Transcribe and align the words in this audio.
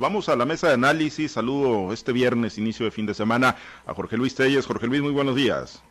Vamos 0.00 0.28
a 0.28 0.36
la 0.36 0.44
mesa 0.44 0.68
de 0.68 0.74
análisis. 0.74 1.32
Saludo 1.32 1.92
este 1.92 2.12
viernes, 2.12 2.56
inicio 2.56 2.84
de 2.84 2.92
fin 2.92 3.04
de 3.04 3.14
semana, 3.14 3.56
a 3.84 3.94
Jorge 3.94 4.16
Luis 4.16 4.32
Telles. 4.32 4.64
Jorge 4.64 4.86
Luis, 4.86 5.02
muy 5.02 5.10
buenos 5.10 5.34
días. 5.34 5.82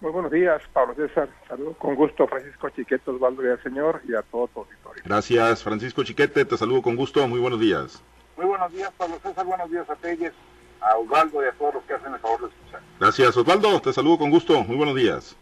Muy 0.00 0.12
buenos 0.12 0.30
días, 0.30 0.62
Pablo 0.72 0.94
César. 0.94 1.28
Saludo 1.48 1.72
con 1.72 1.96
gusto 1.96 2.28
Francisco 2.28 2.70
Chiquete, 2.70 3.10
Osvaldo 3.10 3.44
y 3.44 3.48
al 3.48 3.60
señor 3.64 4.00
y 4.06 4.14
a 4.14 4.22
todo 4.22 4.46
tu 4.46 4.60
auditorio. 4.60 5.02
Gracias, 5.04 5.64
Francisco 5.64 6.04
Chiquete. 6.04 6.44
Te 6.44 6.56
saludo 6.56 6.82
con 6.82 6.94
gusto. 6.94 7.26
Muy 7.26 7.40
buenos 7.40 7.58
días. 7.58 8.00
Muy 8.36 8.46
buenos 8.46 8.72
días, 8.72 8.92
Pablo 8.96 9.18
César. 9.20 9.44
Buenos 9.44 9.68
días 9.72 9.90
a 9.90 9.96
Telles, 9.96 10.32
a 10.80 10.96
Osvaldo 10.98 11.42
y 11.42 11.48
a 11.48 11.52
todos 11.54 11.74
los 11.74 11.82
que 11.82 11.94
hacen 11.94 12.14
el 12.14 12.20
favor 12.20 12.42
de 12.42 12.46
escuchar. 12.46 12.80
Gracias, 13.00 13.36
Osvaldo. 13.36 13.80
Te 13.80 13.92
saludo 13.92 14.18
con 14.18 14.30
gusto. 14.30 14.62
Muy 14.62 14.76
buenos 14.76 14.94
días. 14.94 15.36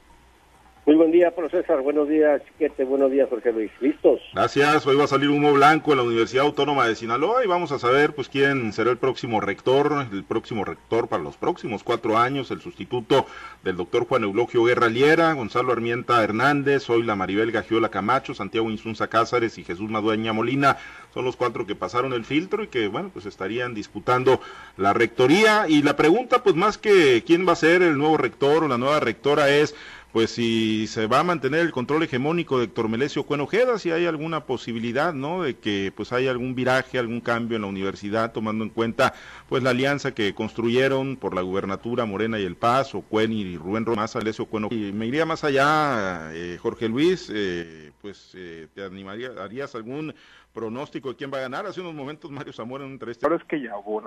Muy 0.91 0.96
buen 0.96 1.12
día, 1.12 1.30
profesor. 1.30 1.82
Buenos 1.82 2.09
días, 2.09 2.43
Chiquete. 2.45 2.82
Buenos 2.82 3.12
días, 3.12 3.29
Jorge 3.30 3.52
Luis. 3.52 3.70
¿Listos? 3.80 4.20
Gracias. 4.34 4.84
Hoy 4.89 4.96
va 4.96 5.04
a 5.04 5.07
salir 5.07 5.30
humo 5.30 5.52
blanco 5.52 5.93
en 5.93 5.98
la 5.98 6.02
Universidad 6.02 6.45
Autónoma 6.45 6.89
de 6.89 6.96
Sinaloa 6.96 7.45
y 7.45 7.46
vamos 7.46 7.70
a 7.70 7.79
saber 7.79 8.12
pues 8.12 8.29
quién 8.29 8.72
será 8.72 8.90
el 8.90 8.96
próximo 8.96 9.40
rector, 9.40 10.08
el 10.11 10.25
próximo 10.25 10.64
rector 10.64 11.07
para 11.07 11.22
los 11.22 11.36
próximos 11.36 11.84
cuatro 11.84 12.18
años, 12.18 12.50
el 12.50 12.61
sustituto 12.61 13.25
del 13.62 13.76
doctor 13.76 14.08
Juan 14.08 14.25
Eulogio 14.25 14.64
Guerra 14.64 14.89
Liera, 14.89 15.32
Gonzalo 15.34 15.71
Armienta 15.71 16.25
Hernández, 16.25 16.90
hoy 16.90 17.04
la 17.04 17.14
Maribel 17.14 17.53
Gagiola 17.53 17.90
Camacho, 17.90 18.34
Santiago 18.34 18.68
Insunza 18.68 19.07
Cázares 19.07 19.59
y 19.59 19.62
Jesús 19.62 19.89
Madueña 19.89 20.32
Molina. 20.32 20.76
Son 21.14 21.25
los 21.25 21.36
cuatro 21.36 21.67
que 21.67 21.76
pasaron 21.76 22.12
el 22.12 22.25
filtro 22.25 22.64
y 22.64 22.68
que, 22.68 22.89
bueno, 22.89 23.11
pues 23.12 23.26
estarían 23.26 23.75
disputando 23.75 24.40
la 24.76 24.93
rectoría. 24.93 25.67
Y 25.68 25.82
la 25.82 25.96
pregunta, 25.96 26.43
pues 26.43 26.54
más 26.54 26.79
que 26.79 27.22
quién 27.26 27.46
va 27.46 27.53
a 27.53 27.57
ser 27.57 27.82
el 27.82 27.98
nuevo 27.98 28.17
rector 28.17 28.64
o 28.64 28.68
la 28.68 28.79
nueva 28.79 29.00
rectora 29.00 29.50
es 29.50 29.75
pues 30.13 30.31
si 30.31 30.87
se 30.87 31.07
va 31.07 31.21
a 31.21 31.25
mantener 31.25 31.61
el 31.61 31.73
control 31.73 32.03
hegemónico 32.03 32.59
de 32.59 32.64
Héctor 32.64 32.89
Melesio 32.89 33.25
Cuenojeda, 33.25 33.78
si 33.78 33.92
hay 33.92 34.06
alguna 34.06 34.45
posibilidad, 34.45 35.14
¿no? 35.14 35.42
De 35.42 35.56
que 35.56 35.92
pues 35.95 36.12
haya 36.12 36.31
algún 36.31 36.55
viraje, 36.55 36.98
algún 36.98 37.20
cambio 37.20 37.56
en 37.56 37.62
la 37.62 37.69
universidad, 37.69 38.33
tomando 38.33 38.65
en 38.65 38.70
cuenta 38.70 39.15
pues 39.48 39.62
la 39.62 39.70
alianza 39.70 40.12
que 40.12 40.34
construyeron 40.34 41.17
por 41.17 41.34
la 41.34 41.42
gubernatura 41.42 42.05
Morena 42.07 42.39
y 42.39 42.45
El 42.45 42.57
Paz, 42.57 42.95
o 42.95 43.03
Cuen 43.03 43.33
y 43.33 43.57
Rubén 43.57 43.87
Romás, 43.87 44.17
Melesio 44.17 44.47
Cuenojeda. 44.47 44.81
Y 44.81 44.93
me 44.93 45.07
iría 45.07 45.27
más 45.27 45.45
allá, 45.45 46.31
eh, 46.33 46.59
Jorge 46.61 46.89
Luis, 46.89 47.31
eh, 47.33 47.93
pues 48.03 48.33
eh, 48.37 48.67
te 48.75 48.84
animaría, 48.84 49.31
harías 49.39 49.75
algún 49.75 50.15
pronóstico 50.53 51.11
de 51.11 51.17
quién 51.17 51.31
va 51.33 51.39
a 51.39 51.43
ganar. 51.43 51.67
Hace 51.67 51.81
unos 51.81 51.95
momentos 51.95 52.31
Mario 52.31 52.53
Zamora 52.53 52.84
en 52.84 52.93
un 52.93 53.01
Ahora 53.23 53.37
es 53.37 53.45
que 53.45 53.61
ya 53.61 53.77
hubo 53.77 54.03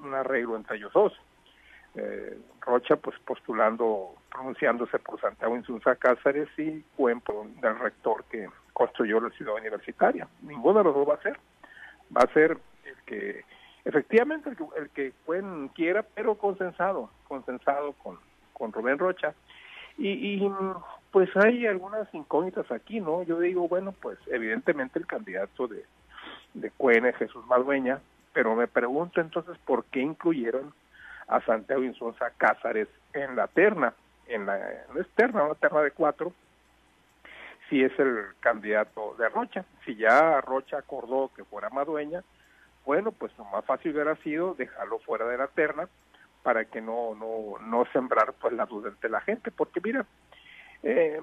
un 0.00 0.14
arreglo 0.14 0.56
entre 0.56 0.76
ellos 0.76 0.92
dos. 0.92 1.12
Eh, 1.94 2.38
Rocha 2.60 2.96
pues 2.96 3.16
postulando, 3.24 4.14
pronunciándose 4.36 4.98
por 4.98 5.20
Santiago 5.20 5.56
Insunza 5.56 5.96
Cáceres 5.96 6.48
y 6.58 6.82
Cuen 6.96 7.22
del 7.62 7.78
rector 7.78 8.24
que 8.30 8.48
construyó 8.72 9.20
la 9.20 9.30
ciudad 9.30 9.54
universitaria. 9.54 10.28
Ninguno 10.42 10.78
de 10.78 10.84
los 10.84 10.94
dos 10.94 11.08
va 11.08 11.14
a 11.14 11.22
ser. 11.22 11.38
Va 12.14 12.20
a 12.22 12.32
ser 12.32 12.58
el 12.84 12.96
que, 13.06 13.44
efectivamente, 13.84 14.50
el 14.50 14.56
que, 14.56 14.64
el 14.76 14.90
que 14.90 15.12
Cuen 15.24 15.68
quiera, 15.68 16.02
pero 16.02 16.34
consensado, 16.36 17.10
consensado 17.26 17.94
con, 17.94 18.18
con 18.52 18.72
Rubén 18.72 18.98
Rocha. 18.98 19.34
Y, 19.98 20.46
pues 21.10 21.30
hay 21.36 21.66
algunas 21.66 22.12
incógnitas 22.12 22.70
aquí, 22.70 23.00
¿no? 23.00 23.22
Yo 23.22 23.40
digo, 23.40 23.66
bueno, 23.66 23.92
pues 23.92 24.18
evidentemente 24.26 24.98
el 24.98 25.06
candidato 25.06 25.66
de, 25.66 25.84
de 26.52 26.70
Cuen 26.72 27.06
es 27.06 27.16
Jesús 27.16 27.46
Maldueña, 27.46 28.00
pero 28.34 28.54
me 28.54 28.68
pregunto 28.68 29.22
entonces 29.22 29.56
por 29.64 29.86
qué 29.86 30.00
incluyeron 30.00 30.74
a 31.26 31.40
Santiago 31.40 31.82
Insunza 31.82 32.30
Cázares 32.36 32.88
en 33.14 33.34
la 33.34 33.46
terna, 33.48 33.94
en 34.28 34.46
la, 34.46 34.58
externa, 34.96 35.44
una 35.44 35.54
terna 35.54 35.82
de 35.82 35.90
cuatro, 35.90 36.32
si 37.68 37.82
es 37.82 37.96
el 37.98 38.26
candidato 38.40 39.14
de 39.18 39.28
Rocha. 39.28 39.64
Si 39.84 39.96
ya 39.96 40.40
Rocha 40.40 40.78
acordó 40.78 41.30
que 41.34 41.44
fuera 41.44 41.70
Madueña, 41.70 42.22
bueno, 42.84 43.12
pues 43.12 43.36
lo 43.38 43.44
más 43.46 43.64
fácil 43.64 43.92
hubiera 43.92 44.16
sido 44.16 44.54
dejarlo 44.54 44.98
fuera 45.00 45.26
de 45.26 45.38
la 45.38 45.48
terna 45.48 45.88
para 46.42 46.64
que 46.64 46.80
no, 46.80 47.14
no, 47.16 47.58
no 47.60 47.84
sembrar 47.92 48.32
pues 48.34 48.52
la 48.52 48.66
duda 48.66 48.90
entre 48.90 49.10
la 49.10 49.20
gente, 49.20 49.50
porque 49.50 49.80
mira, 49.82 50.06
eh, 50.84 51.20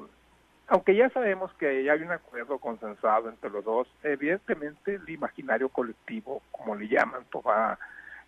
aunque 0.68 0.96
ya 0.96 1.10
sabemos 1.12 1.54
que 1.54 1.90
hay 1.90 2.02
un 2.02 2.12
acuerdo 2.12 2.58
consensado 2.58 3.30
entre 3.30 3.50
los 3.50 3.64
dos, 3.64 3.88
evidentemente 4.04 4.96
el 4.96 5.10
imaginario 5.10 5.70
colectivo, 5.70 6.42
como 6.52 6.76
le 6.76 6.90
llaman, 6.90 7.24
pues 7.32 7.46
va 7.46 7.78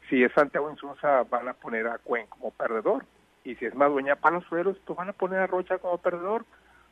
si 0.09 0.23
es 0.23 0.31
Santiago 0.33 0.69
Insunza, 0.69 1.23
van 1.23 1.47
a 1.47 1.53
poner 1.53 1.87
a 1.87 1.97
Cuen 1.97 2.27
como 2.27 2.51
perdedor. 2.51 3.05
Y 3.45 3.55
si 3.55 3.65
es 3.65 3.75
Madueña 3.75 4.17
Palazuelos, 4.17 4.77
pues 4.85 4.97
van 4.97 5.09
a 5.09 5.13
poner 5.13 5.39
a 5.39 5.47
Rocha 5.47 5.77
como 5.77 5.99
perdedor. 5.99 6.45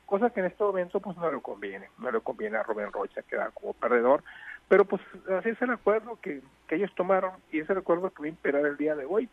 Cosa 0.05 0.29
que 0.29 0.39
en 0.39 0.45
este 0.45 0.63
momento 0.63 0.99
pues 0.99 1.17
no 1.17 1.31
le 1.31 1.41
conviene. 1.41 1.89
No 1.97 2.11
le 2.11 2.21
conviene 2.21 2.57
a 2.57 2.63
Rubén 2.63 2.91
Rocha 2.93 3.23
quedar 3.23 3.51
como 3.53 3.73
perdedor. 3.73 4.23
Pero 4.69 4.85
pues 4.85 5.01
así 5.37 5.49
es 5.49 5.61
el 5.61 5.71
acuerdo 5.71 6.17
que, 6.21 6.41
que 6.67 6.75
ellos 6.75 6.93
tomaron 6.95 7.31
y 7.51 7.59
es 7.59 7.69
el 7.69 7.79
acuerdo 7.79 8.11
que 8.11 8.21
va 8.21 8.25
a 8.27 8.29
imperar 8.29 8.65
el 8.65 8.77
día 8.77 8.95
de 8.95 9.05
hoy. 9.05 9.27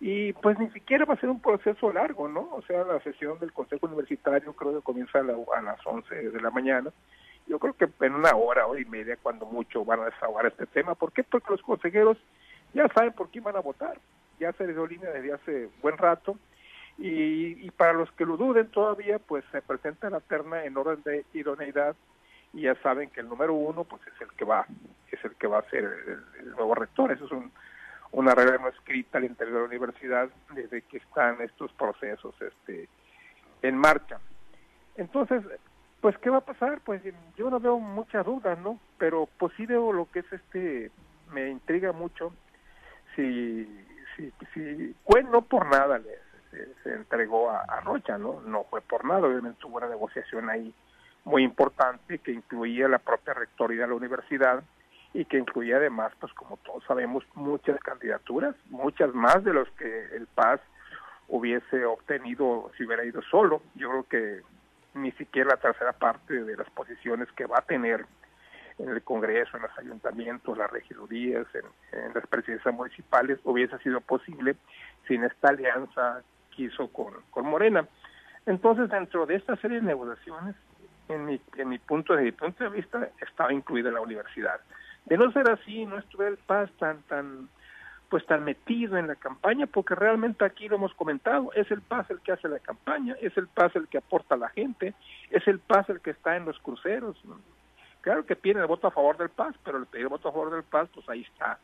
Y 0.00 0.32
pues 0.34 0.58
ni 0.58 0.70
siquiera 0.70 1.04
va 1.04 1.14
a 1.14 1.20
ser 1.20 1.30
un 1.30 1.40
proceso 1.40 1.92
largo, 1.92 2.28
¿no? 2.28 2.50
O 2.52 2.62
sea, 2.62 2.84
la 2.84 3.00
sesión 3.00 3.38
del 3.40 3.52
Consejo 3.52 3.86
Universitario 3.86 4.52
creo 4.52 4.76
que 4.76 4.84
comienza 4.84 5.18
a, 5.18 5.22
a 5.22 5.62
las 5.62 5.84
11 5.84 6.30
de 6.30 6.40
la 6.40 6.50
mañana. 6.50 6.92
Yo 7.48 7.58
creo 7.58 7.72
que 7.72 7.88
en 8.04 8.14
una 8.14 8.36
hora, 8.36 8.66
hora 8.66 8.80
y 8.80 8.84
media, 8.84 9.16
cuando 9.20 9.46
mucho, 9.46 9.84
van 9.84 10.00
a 10.00 10.04
desahogar 10.04 10.46
este 10.46 10.66
tema. 10.66 10.94
¿Por 10.94 11.12
qué? 11.12 11.24
Porque 11.24 11.50
los 11.50 11.62
consejeros 11.62 12.18
ya 12.74 12.86
saben 12.88 13.12
por 13.14 13.30
quién 13.30 13.42
van 13.42 13.56
a 13.56 13.60
votar. 13.60 13.98
Ya 14.38 14.52
se 14.52 14.66
les 14.66 14.76
dio 14.76 14.86
línea 14.86 15.10
desde 15.10 15.32
hace 15.32 15.68
buen 15.80 15.96
rato. 15.96 16.38
Y, 17.00 17.70
para 17.72 17.92
los 17.92 18.10
que 18.12 18.26
lo 18.26 18.36
duden 18.36 18.68
todavía, 18.70 19.20
pues 19.20 19.44
se 19.52 19.62
presenta 19.62 20.10
la 20.10 20.18
terna 20.18 20.64
en 20.64 20.76
orden 20.76 21.00
de 21.04 21.24
idoneidad 21.32 21.94
y 22.52 22.62
ya 22.62 22.74
saben 22.82 23.10
que 23.10 23.20
el 23.20 23.28
número 23.28 23.54
uno 23.54 23.84
pues 23.84 24.02
es 24.06 24.20
el 24.20 24.28
que 24.32 24.44
va 24.44 24.66
es 25.12 25.24
el 25.24 25.34
que 25.36 25.46
va 25.46 25.58
a 25.58 25.70
ser 25.70 25.84
el, 26.40 26.50
nuevo 26.52 26.74
rector. 26.74 27.12
Eso 27.12 27.26
es 27.26 27.30
un, 27.30 27.52
una 28.10 28.34
regla 28.34 28.58
no 28.58 28.68
escrita 28.68 29.18
al 29.18 29.24
interior 29.24 29.54
de 29.54 29.60
la 29.60 29.66
universidad 29.66 30.28
desde 30.54 30.82
que 30.82 30.96
están 30.96 31.40
estos 31.40 31.72
procesos 31.72 32.34
este 32.40 32.88
en 33.62 33.76
marcha. 33.76 34.18
Entonces 34.96 35.44
pues 36.00 36.18
qué 36.18 36.30
va 36.30 36.38
a 36.38 36.44
pasar 36.44 36.80
pues 36.80 37.00
yo 37.36 37.48
no 37.48 37.60
veo 37.60 37.78
muchas 37.78 38.26
dudas 38.26 38.58
no 38.58 38.80
pero 38.98 39.28
pues 39.38 39.52
sí 39.56 39.66
veo 39.66 39.92
lo 39.92 40.10
que 40.10 40.20
es 40.20 40.32
este 40.32 40.90
me 41.32 41.48
intriga 41.48 41.92
mucho 41.92 42.32
si, 43.14 43.66
si, 44.16 44.32
si 44.54 44.94
no 45.30 45.42
por 45.42 45.66
nada 45.66 45.98
le, 45.98 46.27
se, 46.50 46.94
entregó 46.94 47.50
a, 47.50 47.80
Rocha, 47.80 48.18
¿no? 48.18 48.40
No 48.40 48.64
fue 48.64 48.80
por 48.80 49.04
nada, 49.04 49.26
obviamente 49.26 49.66
hubo 49.66 49.78
una 49.78 49.88
negociación 49.88 50.50
ahí 50.50 50.74
muy 51.24 51.42
importante 51.42 52.18
que 52.18 52.32
incluía 52.32 52.88
la 52.88 52.98
propia 52.98 53.34
rectoría 53.34 53.82
de 53.82 53.88
la 53.88 53.94
universidad 53.94 54.62
y 55.12 55.24
que 55.24 55.38
incluía 55.38 55.76
además, 55.76 56.12
pues 56.20 56.32
como 56.32 56.56
todos 56.58 56.84
sabemos, 56.84 57.24
muchas 57.34 57.78
candidaturas, 57.80 58.54
muchas 58.70 59.14
más 59.14 59.42
de 59.44 59.52
los 59.52 59.68
que 59.72 60.16
el 60.16 60.26
PAS 60.26 60.60
hubiese 61.28 61.84
obtenido 61.84 62.70
si 62.76 62.84
hubiera 62.84 63.04
ido 63.04 63.22
solo. 63.22 63.62
Yo 63.74 63.90
creo 63.90 64.02
que 64.04 64.42
ni 64.94 65.12
siquiera 65.12 65.50
la 65.50 65.56
tercera 65.56 65.92
parte 65.92 66.44
de 66.44 66.56
las 66.56 66.68
posiciones 66.70 67.30
que 67.32 67.46
va 67.46 67.58
a 67.58 67.62
tener 67.62 68.06
en 68.78 68.88
el 68.90 69.02
Congreso, 69.02 69.56
en 69.56 69.64
los 69.64 69.78
ayuntamientos, 69.78 70.56
las 70.56 70.70
regidurías, 70.70 71.46
en, 71.54 72.14
las 72.14 72.26
presidencias 72.26 72.74
municipales, 72.74 73.38
hubiese 73.44 73.76
sido 73.78 74.00
posible 74.00 74.56
sin 75.06 75.24
esta 75.24 75.48
alianza 75.48 76.22
que 76.58 76.64
hizo 76.64 76.88
con, 76.88 77.14
con 77.30 77.46
Morena. 77.46 77.86
Entonces, 78.44 78.90
dentro 78.90 79.24
de 79.26 79.36
esta 79.36 79.56
serie 79.56 79.80
de 79.80 79.86
negociaciones, 79.86 80.56
en 81.08 81.24
mi, 81.24 81.40
en 81.56 81.68
mi 81.68 81.78
punto, 81.78 82.16
de 82.16 82.32
punto 82.32 82.64
de 82.64 82.70
vista, 82.70 83.08
estaba 83.20 83.52
incluida 83.52 83.90
la 83.90 84.00
universidad. 84.00 84.60
De 85.06 85.16
no 85.16 85.30
ser 85.32 85.48
así, 85.50 85.86
no 85.86 85.98
estuviera 85.98 86.32
el 86.32 86.38
Paz 86.38 86.68
tan, 86.78 87.02
tan, 87.02 87.48
pues 88.10 88.26
tan 88.26 88.44
metido 88.44 88.98
en 88.98 89.06
la 89.06 89.14
campaña, 89.14 89.66
porque 89.66 89.94
realmente 89.94 90.44
aquí 90.44 90.68
lo 90.68 90.76
hemos 90.76 90.92
comentado, 90.94 91.52
es 91.54 91.70
el 91.70 91.80
Paz 91.80 92.10
el 92.10 92.20
que 92.20 92.32
hace 92.32 92.48
la 92.48 92.58
campaña, 92.58 93.16
es 93.20 93.36
el 93.36 93.46
Paz 93.46 93.74
el 93.76 93.86
que 93.88 93.98
aporta 93.98 94.34
a 94.34 94.38
la 94.38 94.48
gente, 94.48 94.94
es 95.30 95.46
el 95.46 95.60
Paz 95.60 95.88
el 95.88 96.00
que 96.00 96.10
está 96.10 96.36
en 96.36 96.44
los 96.44 96.58
cruceros, 96.58 97.16
Claro 98.00 98.24
que 98.24 98.36
piden 98.36 98.62
el 98.62 98.68
voto 98.68 98.86
a 98.86 98.92
favor 98.92 99.18
del 99.18 99.28
Paz, 99.28 99.54
pero 99.64 99.76
el 99.76 99.86
pedir 99.86 100.08
voto 100.08 100.28
a 100.28 100.32
favor 100.32 100.50
del 100.50 100.62
Paz, 100.62 100.88
pues 100.94 101.06
ahí 101.08 101.22
está 101.22 101.58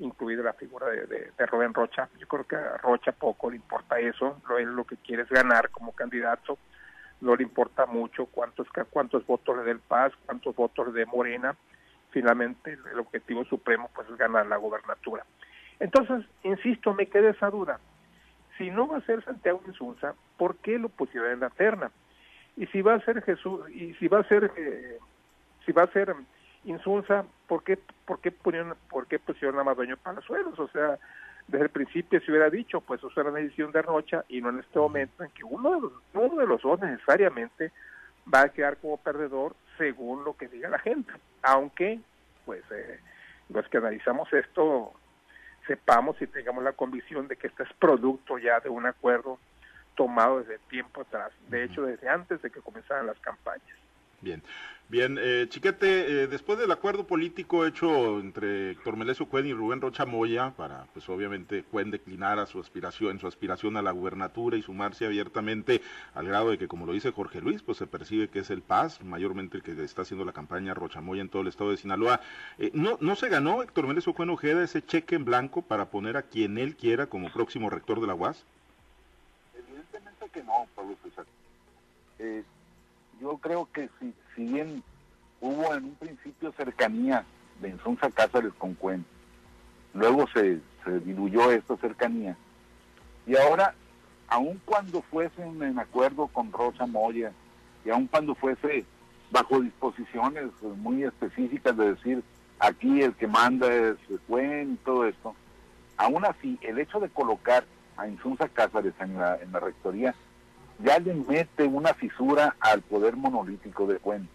incluida 0.00 0.42
la 0.42 0.52
figura 0.52 0.86
de, 0.88 1.06
de, 1.06 1.46
Rubén 1.46 1.74
Rocha. 1.74 2.08
Yo 2.18 2.26
creo 2.26 2.44
que 2.44 2.56
a 2.56 2.76
Rocha 2.78 3.12
poco 3.12 3.50
le 3.50 3.56
importa 3.56 3.98
eso, 3.98 4.40
lo, 4.48 4.58
él 4.58 4.74
lo 4.74 4.84
que 4.84 4.96
quiere 4.96 5.22
es 5.22 5.28
ganar 5.28 5.70
como 5.70 5.92
candidato, 5.92 6.58
no 7.20 7.34
le 7.34 7.42
importa 7.42 7.86
mucho 7.86 8.26
cuántos, 8.26 8.68
cuántos 8.90 9.26
votos 9.26 9.56
le 9.56 9.64
dé 9.64 9.72
el 9.72 9.80
Paz, 9.80 10.12
cuántos 10.26 10.54
votos 10.54 10.88
le 10.88 10.92
dé 10.92 11.06
Morena, 11.06 11.56
finalmente 12.10 12.78
el 12.92 12.98
objetivo 12.98 13.44
supremo 13.44 13.90
pues 13.94 14.08
es 14.08 14.16
ganar 14.16 14.46
la 14.46 14.56
gobernatura. 14.56 15.24
Entonces, 15.80 16.24
insisto, 16.42 16.94
me 16.94 17.06
queda 17.06 17.30
esa 17.30 17.50
duda. 17.50 17.78
Si 18.56 18.70
no 18.70 18.88
va 18.88 18.98
a 18.98 19.02
ser 19.02 19.24
Santiago 19.24 19.62
Insunza, 19.66 20.14
¿por 20.36 20.56
qué 20.56 20.78
lo 20.78 20.88
pusieron 20.88 21.30
en 21.30 21.40
la 21.40 21.50
terna? 21.50 21.90
Y 22.56 22.66
si 22.66 22.82
va 22.82 22.94
a 22.94 23.04
ser 23.04 23.22
Jesús, 23.22 23.68
y 23.70 23.94
si 23.94 24.08
va 24.08 24.18
a 24.20 24.24
ser 24.24 24.50
eh, 24.56 24.98
si 25.64 25.72
va 25.72 25.84
a 25.84 25.92
ser 25.92 26.14
Insunza, 26.64 27.24
¿por 27.46 27.62
qué, 27.62 27.78
por 28.04 28.20
qué, 28.20 28.30
pusieron, 28.30 28.74
por 28.90 29.06
qué 29.06 29.18
pusieron 29.18 29.58
a 29.58 29.64
Madueño 29.64 29.96
Palazuelos? 29.96 30.58
O 30.58 30.68
sea, 30.68 30.98
desde 31.46 31.64
el 31.64 31.70
principio 31.70 32.20
se 32.20 32.30
hubiera 32.30 32.50
dicho, 32.50 32.80
pues 32.80 33.02
eso 33.02 33.20
era 33.20 33.30
una 33.30 33.40
decisión 33.40 33.72
de 33.72 33.82
Rocha 33.82 34.24
y 34.28 34.40
no 34.40 34.50
en 34.50 34.58
este 34.60 34.78
momento 34.78 35.24
en 35.24 35.30
que 35.30 35.44
uno 35.44 35.74
de 35.74 35.80
los, 35.80 35.92
uno 36.12 36.40
de 36.40 36.46
los 36.46 36.62
dos 36.62 36.80
necesariamente 36.80 37.72
va 38.32 38.42
a 38.42 38.48
quedar 38.50 38.76
como 38.76 38.98
perdedor 38.98 39.54
según 39.78 40.24
lo 40.24 40.36
que 40.36 40.48
diga 40.48 40.68
la 40.68 40.78
gente. 40.78 41.12
Aunque, 41.42 42.00
pues, 42.44 42.62
eh, 42.70 43.00
los 43.48 43.66
que 43.68 43.78
analizamos 43.78 44.30
esto 44.32 44.92
sepamos 45.66 46.20
y 46.20 46.26
tengamos 46.26 46.64
la 46.64 46.72
convicción 46.72 47.28
de 47.28 47.36
que 47.36 47.46
este 47.46 47.62
es 47.62 47.72
producto 47.74 48.38
ya 48.38 48.60
de 48.60 48.68
un 48.68 48.86
acuerdo 48.86 49.38
tomado 49.94 50.38
desde 50.38 50.58
tiempo 50.70 51.02
atrás, 51.02 51.32
de 51.48 51.64
hecho 51.64 51.82
desde 51.82 52.08
antes 52.08 52.40
de 52.40 52.50
que 52.50 52.60
comenzaran 52.60 53.06
las 53.06 53.18
campañas. 53.18 53.76
Bien, 54.20 54.42
bien, 54.88 55.16
eh, 55.20 55.46
Chiquete, 55.48 56.22
eh, 56.22 56.26
después 56.26 56.58
del 56.58 56.72
acuerdo 56.72 57.06
político 57.06 57.64
hecho 57.64 58.18
entre 58.18 58.72
Héctor 58.72 58.96
Melesio 58.96 59.26
Cuen 59.26 59.46
y 59.46 59.52
Rubén 59.52 59.80
Rocha 59.80 60.06
Moya, 60.06 60.50
para 60.56 60.86
pues 60.92 61.08
obviamente 61.08 61.62
Cuen 61.62 61.92
declinar 61.92 62.40
a 62.40 62.46
su 62.46 62.58
aspiración, 62.58 63.20
su 63.20 63.28
aspiración 63.28 63.76
a 63.76 63.82
la 63.82 63.92
gubernatura 63.92 64.56
y 64.56 64.62
sumarse 64.62 65.06
abiertamente 65.06 65.82
al 66.14 66.26
grado 66.26 66.50
de 66.50 66.58
que, 66.58 66.66
como 66.66 66.84
lo 66.84 66.94
dice 66.94 67.12
Jorge 67.12 67.40
Luis, 67.40 67.62
pues 67.62 67.78
se 67.78 67.86
percibe 67.86 68.26
que 68.26 68.40
es 68.40 68.50
el 68.50 68.60
Paz, 68.60 69.00
mayormente 69.04 69.56
el 69.56 69.62
que 69.62 69.80
está 69.84 70.02
haciendo 70.02 70.24
la 70.24 70.32
campaña 70.32 70.74
Rocha 70.74 71.00
Moya 71.00 71.22
en 71.22 71.28
todo 71.28 71.42
el 71.42 71.48
estado 71.48 71.70
de 71.70 71.76
Sinaloa. 71.76 72.20
Eh, 72.58 72.72
¿no, 72.74 72.98
¿No 73.00 73.14
se 73.14 73.28
ganó 73.28 73.62
Héctor 73.62 73.86
Melesio 73.86 74.14
Cuen 74.14 74.30
Ojeda 74.30 74.64
ese 74.64 74.82
cheque 74.84 75.14
en 75.14 75.24
blanco 75.24 75.62
para 75.62 75.90
poner 75.90 76.16
a 76.16 76.22
quien 76.22 76.58
él 76.58 76.74
quiera 76.74 77.06
como 77.06 77.32
próximo 77.32 77.70
rector 77.70 78.00
de 78.00 78.08
la 78.08 78.16
UAS? 78.16 78.42
Evidentemente 79.56 80.28
que 80.32 80.42
no, 80.42 80.66
Pablo 80.74 80.96
César. 81.04 81.24
Yo 83.20 83.36
creo 83.38 83.68
que 83.72 83.88
si, 83.98 84.14
si 84.34 84.44
bien 84.44 84.82
hubo 85.40 85.74
en 85.74 85.84
un 85.84 85.94
principio 85.94 86.52
cercanía 86.52 87.24
de 87.60 87.70
Insunza 87.70 88.10
Cáceres 88.10 88.52
con 88.58 88.74
Cuen, 88.74 89.04
luego 89.94 90.26
se, 90.32 90.60
se 90.84 91.00
diluyó 91.00 91.50
esta 91.50 91.76
cercanía, 91.76 92.36
y 93.26 93.36
ahora, 93.36 93.74
aun 94.28 94.60
cuando 94.64 95.02
fuesen 95.02 95.62
en 95.62 95.78
acuerdo 95.78 96.28
con 96.28 96.52
Rosa 96.52 96.86
Moya, 96.86 97.32
y 97.84 97.90
aun 97.90 98.06
cuando 98.06 98.34
fuese 98.34 98.84
bajo 99.30 99.60
disposiciones 99.60 100.46
muy 100.62 101.04
específicas 101.04 101.76
de 101.76 101.94
decir 101.94 102.22
aquí 102.58 103.02
el 103.02 103.14
que 103.14 103.26
manda 103.26 103.72
es 103.72 103.96
Cuen 104.26 104.72
y 104.72 104.76
todo 104.76 105.06
esto, 105.06 105.34
aún 105.96 106.24
así 106.24 106.58
el 106.62 106.78
hecho 106.78 107.00
de 107.00 107.08
colocar 107.08 107.64
a 107.96 108.06
Insunza 108.06 108.48
Cáceres 108.48 108.94
en 109.00 109.18
la, 109.18 109.36
en 109.36 109.52
la 109.52 109.60
rectoría 109.60 110.14
ya 110.78 110.98
le 110.98 111.14
mete 111.14 111.64
una 111.64 111.94
fisura 111.94 112.56
al 112.60 112.82
poder 112.82 113.16
monolítico 113.16 113.86
de 113.86 113.98
Cuen. 113.98 114.28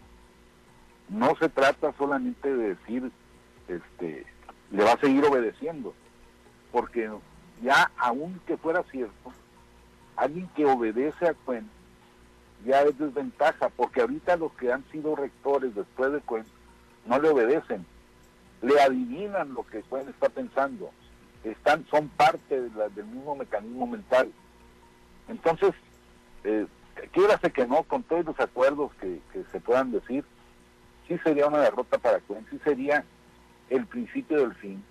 No 1.08 1.34
se 1.36 1.48
trata 1.48 1.92
solamente 1.96 2.54
de 2.54 2.74
decir, 2.74 3.10
este, 3.68 4.26
le 4.70 4.84
va 4.84 4.92
a 4.92 5.00
seguir 5.00 5.24
obedeciendo, 5.24 5.94
porque 6.72 7.10
ya 7.62 7.90
aunque 7.96 8.56
fuera 8.56 8.82
cierto, 8.90 9.32
alguien 10.16 10.48
que 10.54 10.66
obedece 10.66 11.28
a 11.28 11.34
Cuen 11.34 11.68
ya 12.64 12.82
es 12.82 12.98
desventaja, 12.98 13.68
porque 13.70 14.00
ahorita 14.00 14.36
los 14.36 14.52
que 14.54 14.72
han 14.72 14.84
sido 14.90 15.16
rectores 15.16 15.74
después 15.74 16.12
de 16.12 16.20
Cuen 16.20 16.44
no 17.06 17.18
le 17.18 17.28
obedecen, 17.28 17.84
le 18.62 18.80
adivinan 18.80 19.54
lo 19.54 19.66
que 19.66 19.82
Cuen 19.82 20.08
está 20.08 20.28
pensando, 20.28 20.90
están, 21.42 21.86
son 21.90 22.08
parte 22.08 22.60
del 22.60 23.06
mismo 23.06 23.36
mecanismo 23.36 23.86
mental. 23.86 24.30
Entonces, 25.28 25.74
eh, 26.44 26.66
que 27.52 27.66
no, 27.66 27.82
con 27.82 28.02
todos 28.02 28.24
los 28.24 28.38
acuerdos 28.40 28.92
que, 29.00 29.20
que, 29.32 29.44
se 29.50 29.60
puedan 29.60 29.92
decir, 29.92 30.24
sí 31.08 31.18
sería 31.18 31.46
una 31.46 31.58
derrota 31.58 31.98
para 31.98 32.20
Cuen, 32.20 32.46
sí 32.50 32.58
sería 32.64 33.04
el 33.70 33.86
principio 33.86 34.38
del 34.38 34.54
fin. 34.54 34.82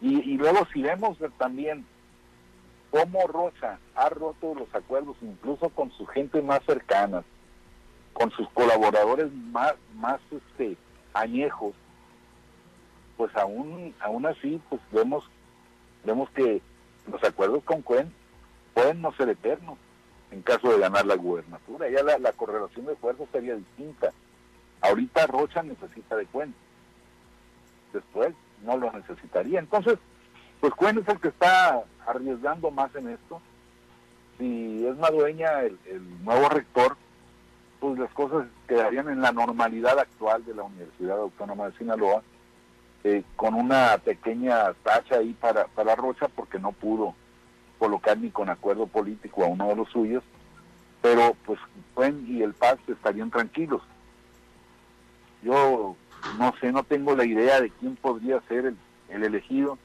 Y, 0.00 0.20
y 0.32 0.36
luego 0.36 0.66
si 0.72 0.82
vemos 0.82 1.18
también 1.38 1.86
cómo 2.90 3.26
Rocha 3.26 3.78
ha 3.94 4.08
roto 4.08 4.54
los 4.54 4.74
acuerdos 4.74 5.16
incluso 5.22 5.68
con 5.70 5.90
su 5.92 6.06
gente 6.06 6.42
más 6.42 6.60
cercana, 6.64 7.24
con 8.12 8.30
sus 8.32 8.48
colaboradores 8.50 9.32
más, 9.32 9.74
más 9.94 10.20
este, 10.30 10.76
añejos, 11.14 11.74
pues 13.16 13.34
aún, 13.36 13.94
aún 14.00 14.26
así 14.26 14.60
pues 14.68 14.80
vemos, 14.90 15.24
vemos 16.04 16.28
que 16.30 16.60
los 17.10 17.22
acuerdos 17.24 17.62
con 17.64 17.82
Cuen 17.82 18.12
pueden 18.74 19.00
no 19.00 19.12
ser 19.14 19.28
eternos 19.28 19.78
en 20.32 20.42
caso 20.42 20.72
de 20.72 20.78
ganar 20.78 21.06
la 21.06 21.16
gubernatura. 21.16 21.88
Ya 21.90 22.02
la, 22.02 22.32
correlación 22.32 22.86
de 22.86 22.96
fuerzas 22.96 23.28
sería 23.30 23.54
distinta. 23.54 24.12
Ahorita 24.80 25.26
Rocha 25.26 25.62
necesita 25.62 26.16
de 26.16 26.26
Cuen. 26.26 26.54
Después 27.92 28.34
no 28.64 28.76
lo 28.78 28.90
necesitaría. 28.92 29.60
Entonces, 29.60 29.98
pues 30.60 30.72
Cuen 30.74 30.98
es 30.98 31.08
el 31.08 31.20
que 31.20 31.28
está 31.28 31.84
arriesgando 32.06 32.70
más 32.70 32.94
en 32.96 33.10
esto. 33.10 33.40
Si 34.38 34.86
es 34.86 34.96
Madueña 34.96 35.60
el, 35.60 35.78
el 35.86 36.24
nuevo 36.24 36.48
rector, 36.48 36.96
pues 37.78 37.98
las 37.98 38.12
cosas 38.12 38.46
quedarían 38.66 39.10
en 39.10 39.20
la 39.20 39.32
normalidad 39.32 39.98
actual 39.98 40.44
de 40.46 40.54
la 40.54 40.62
Universidad 40.62 41.18
Autónoma 41.18 41.68
de 41.68 41.76
Sinaloa, 41.76 42.22
eh, 43.04 43.22
con 43.36 43.54
una 43.54 43.98
pequeña 43.98 44.72
tacha 44.82 45.16
ahí 45.16 45.34
para, 45.34 45.66
para 45.66 45.94
Rocha 45.94 46.28
porque 46.28 46.58
no 46.58 46.72
pudo 46.72 47.14
colocar 47.82 48.16
ni 48.16 48.30
con 48.30 48.48
acuerdo 48.48 48.86
político 48.86 49.42
a 49.42 49.48
uno 49.48 49.66
de 49.66 49.74
los 49.74 49.88
suyos, 49.88 50.22
pero 51.00 51.34
pues 51.44 51.58
Cuen 51.94 52.24
y 52.28 52.40
el 52.40 52.54
Paz 52.54 52.78
estarían 52.86 53.28
tranquilos. 53.28 53.82
Yo 55.42 55.96
no 56.38 56.54
sé, 56.60 56.70
no 56.70 56.84
tengo 56.84 57.16
la 57.16 57.24
idea 57.24 57.60
de 57.60 57.70
quién 57.70 57.96
podría 57.96 58.40
ser 58.42 58.66
el, 58.66 58.76
el 59.08 59.24
elegido, 59.24 59.78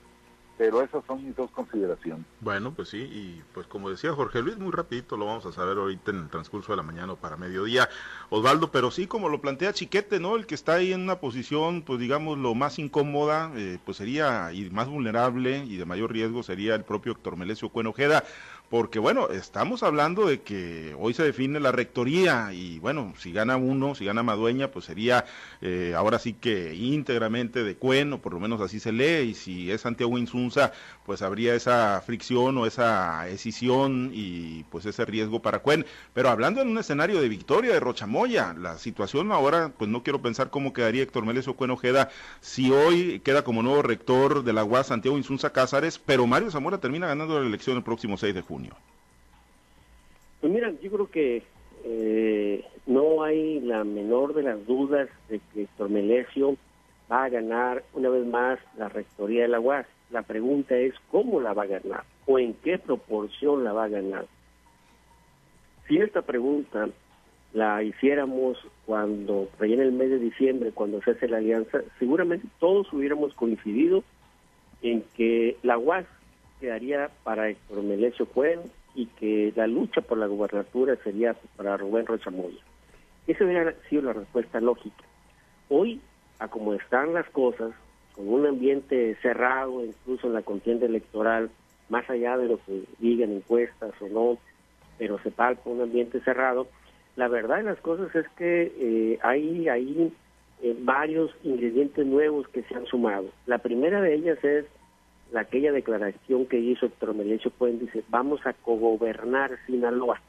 pero 0.57 0.81
esas 0.81 1.03
son 1.05 1.23
mis 1.23 1.35
dos 1.35 1.51
consideraciones. 1.51 2.25
Bueno, 2.41 2.73
pues 2.73 2.89
sí, 2.89 2.97
y 2.97 3.43
pues 3.53 3.67
como 3.67 3.89
decía 3.89 4.13
Jorge 4.13 4.41
Luis, 4.41 4.57
muy 4.57 4.71
rapidito 4.71 5.15
lo 5.15 5.25
vamos 5.25 5.45
a 5.45 5.51
saber 5.51 5.77
ahorita 5.77 6.11
en 6.11 6.17
el 6.17 6.29
transcurso 6.29 6.71
de 6.71 6.77
la 6.77 6.83
mañana 6.83 7.13
o 7.13 7.15
para 7.15 7.37
mediodía, 7.37 7.89
Osvaldo, 8.29 8.71
pero 8.71 8.89
sí, 8.89 9.07
como 9.07 9.29
lo 9.29 9.39
plantea 9.39 9.73
Chiquete, 9.73 10.19
¿no? 10.19 10.35
El 10.35 10.47
que 10.47 10.55
está 10.55 10.75
ahí 10.75 10.93
en 10.93 11.01
una 11.01 11.19
posición, 11.19 11.83
pues 11.83 11.99
digamos, 11.99 12.37
lo 12.37 12.55
más 12.55 12.79
incómoda, 12.79 13.51
eh, 13.55 13.77
pues 13.85 13.97
sería, 13.97 14.51
y 14.51 14.69
más 14.71 14.87
vulnerable 14.87 15.63
y 15.65 15.77
de 15.77 15.85
mayor 15.85 16.11
riesgo 16.11 16.43
sería 16.43 16.75
el 16.75 16.83
propio 16.83 17.11
Héctor 17.11 17.37
Melesio 17.37 17.69
Cuenojeda, 17.69 18.23
porque 18.69 18.99
bueno, 18.99 19.29
estamos 19.29 19.81
hablando 19.81 20.25
de 20.25 20.41
que 20.41 20.93
hoy 20.99 21.13
se 21.13 21.23
define 21.23 21.59
la 21.59 21.71
rectoría 21.71 22.51
y 22.51 22.79
bueno, 22.79 23.13
si 23.17 23.31
gana 23.31 23.55
uno, 23.55 23.95
si 23.95 24.03
gana 24.03 24.23
Madueña, 24.23 24.71
pues 24.71 24.85
sería 24.85 25.25
eh, 25.61 25.93
ahora 25.95 26.19
sí 26.19 26.33
que 26.33 26.75
íntegramente 26.75 27.63
de 27.63 27.77
Cuen, 27.77 28.11
o 28.13 28.21
por 28.21 28.33
lo 28.33 28.39
menos 28.39 28.59
así 28.59 28.79
se 28.79 28.91
lee, 28.91 29.29
y 29.29 29.33
si 29.35 29.71
es 29.71 29.81
Santiago 29.81 30.17
Insunza, 30.17 30.73
pues 31.05 31.21
habría 31.21 31.55
esa 31.55 32.01
fricción 32.05 32.57
o 32.57 32.65
esa 32.65 33.27
escisión 33.29 34.11
y 34.13 34.65
pues 34.65 34.85
ese 34.85 35.05
riesgo 35.05 35.41
para 35.41 35.59
Cuen. 35.59 35.85
Pero 36.13 36.29
hablando 36.29 36.61
en 36.61 36.67
un 36.67 36.77
escenario 36.77 37.21
de 37.21 37.29
victoria 37.29 37.73
de 37.73 37.79
Rochamoya, 37.79 38.53
la 38.53 38.77
situación 38.77 39.31
ahora, 39.31 39.71
pues 39.77 39.89
no 39.89 40.03
quiero 40.03 40.21
pensar 40.21 40.49
cómo 40.49 40.73
quedaría 40.73 41.03
Héctor 41.03 41.25
Mélez 41.25 41.47
o 41.47 41.55
Cuen 41.55 41.71
Ojeda 41.71 42.09
si 42.41 42.71
hoy 42.71 43.21
queda 43.21 43.43
como 43.43 43.63
nuevo 43.63 43.81
rector 43.81 44.43
de 44.43 44.51
la 44.51 44.65
UAS 44.65 44.87
Santiago 44.87 45.17
Insunza 45.17 45.51
Cázares, 45.51 45.99
pero 45.99 46.27
Mario 46.27 46.51
Zamora 46.51 46.79
termina 46.79 47.07
ganando 47.07 47.39
la 47.39 47.47
elección 47.47 47.77
el 47.77 47.83
próximo 47.83 48.17
6 48.17 48.35
de 48.35 48.41
Pues 50.41 50.53
mira, 50.53 50.71
yo 50.81 50.91
creo 50.91 51.09
que 51.09 51.43
eh, 51.83 52.65
no 52.85 53.23
hay 53.23 53.59
la 53.59 53.83
menor 53.83 54.33
de 54.33 54.43
las 54.43 54.65
dudas 54.65 55.09
de 55.29 55.39
que 55.53 55.63
Héctor 55.63 55.89
Melesio 55.89 56.57
va 57.11 57.25
a 57.25 57.29
ganar 57.29 57.83
una 57.93 58.09
vez 58.09 58.25
más 58.25 58.59
la 58.77 58.89
rectoría 58.89 59.43
de 59.43 59.47
la 59.47 59.59
UAS. 59.59 59.87
La 60.09 60.21
pregunta 60.21 60.77
es 60.77 60.93
cómo 61.11 61.41
la 61.41 61.53
va 61.53 61.63
a 61.63 61.67
ganar 61.67 62.03
o 62.25 62.39
en 62.39 62.53
qué 62.55 62.77
proporción 62.77 63.63
la 63.63 63.73
va 63.73 63.85
a 63.85 63.89
ganar. 63.89 64.25
Si 65.87 65.97
esta 65.97 66.21
pregunta 66.21 66.89
la 67.53 67.81
hiciéramos 67.81 68.57
cuando, 68.85 69.49
en 69.59 69.79
el 69.79 69.91
mes 69.91 70.09
de 70.09 70.19
diciembre, 70.19 70.71
cuando 70.71 71.01
se 71.01 71.11
hace 71.11 71.27
la 71.27 71.37
alianza, 71.37 71.81
seguramente 71.97 72.47
todos 72.59 72.91
hubiéramos 72.91 73.33
coincidido 73.33 74.03
en 74.81 75.03
que 75.15 75.57
la 75.63 75.77
UAS 75.77 76.05
quedaría 76.59 77.09
para 77.23 77.49
Héctor 77.49 77.83
Melesio 77.83 78.25
Cuen 78.25 78.61
y 78.95 79.05
que 79.05 79.53
la 79.55 79.67
lucha 79.67 80.01
por 80.01 80.17
la 80.17 80.27
gubernatura 80.27 80.95
sería 81.03 81.35
para 81.55 81.77
Rubén 81.77 82.05
Rocha 82.05 82.31
Moya. 82.31 82.63
Esa 83.27 83.45
hubiera 83.45 83.73
sido 83.89 84.03
la 84.03 84.13
respuesta 84.13 84.59
lógica. 84.59 85.03
Hoy, 85.69 86.01
a 86.39 86.47
como 86.47 86.73
están 86.73 87.13
las 87.13 87.29
cosas, 87.29 87.71
con 88.13 88.27
un 88.27 88.47
ambiente 88.47 89.15
cerrado, 89.21 89.85
incluso 89.85 90.27
en 90.27 90.33
la 90.33 90.41
contienda 90.41 90.85
electoral, 90.85 91.49
más 91.89 92.09
allá 92.09 92.37
de 92.37 92.47
lo 92.47 92.57
que 92.65 92.83
digan 92.99 93.31
encuestas 93.31 93.91
o 94.01 94.07
no, 94.07 94.37
pero 94.97 95.19
se 95.19 95.29
palpa 95.29 95.69
un 95.69 95.81
ambiente 95.81 96.19
cerrado, 96.21 96.67
la 97.15 97.27
verdad 97.27 97.57
de 97.57 97.63
las 97.63 97.79
cosas 97.79 98.13
es 98.15 98.27
que 98.37 98.71
eh, 98.79 99.19
hay, 99.21 99.67
hay 99.69 100.13
eh, 100.61 100.75
varios 100.79 101.31
ingredientes 101.43 102.05
nuevos 102.05 102.47
que 102.47 102.63
se 102.63 102.75
han 102.75 102.85
sumado. 102.85 103.29
La 103.45 103.59
primera 103.59 104.01
de 104.01 104.15
ellas 104.15 104.43
es 104.43 104.65
la, 105.31 105.41
aquella 105.41 105.71
declaración 105.71 106.45
que 106.45 106.59
hizo 106.59 106.85
Héctor 106.85 107.13
Melencio 107.13 107.51
Puente, 107.51 107.85
dice, 107.85 108.03
vamos 108.09 108.45
a 108.45 108.53
cogobernar 108.53 109.57
Sinaloa. 109.65 110.21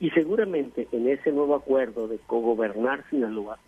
Y 0.00 0.10
seguramente 0.10 0.88
en 0.92 1.08
ese 1.08 1.30
nuevo 1.30 1.54
acuerdo 1.54 2.08
de 2.08 2.18
cogobernar 2.18 3.04
Sinaloa, 3.08 3.58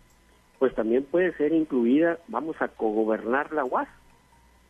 pues 0.59 0.73
también 0.75 1.03
puede 1.03 1.33
ser 1.33 1.53
incluida, 1.53 2.19
vamos 2.27 2.55
a 2.61 2.67
cogobernar 2.67 3.53
la 3.53 3.65
UAS. 3.65 3.87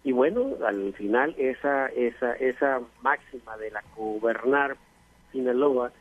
Y 0.03 0.11
bueno, 0.11 0.55
al 0.65 0.93
final 0.93 1.33
esa, 1.37 1.87
esa, 1.87 2.33
esa 2.33 2.81
máxima 3.01 3.57
de 3.57 3.71
la 3.71 3.81
cogobernar 3.95 4.77
Sinaloa, 5.31 5.91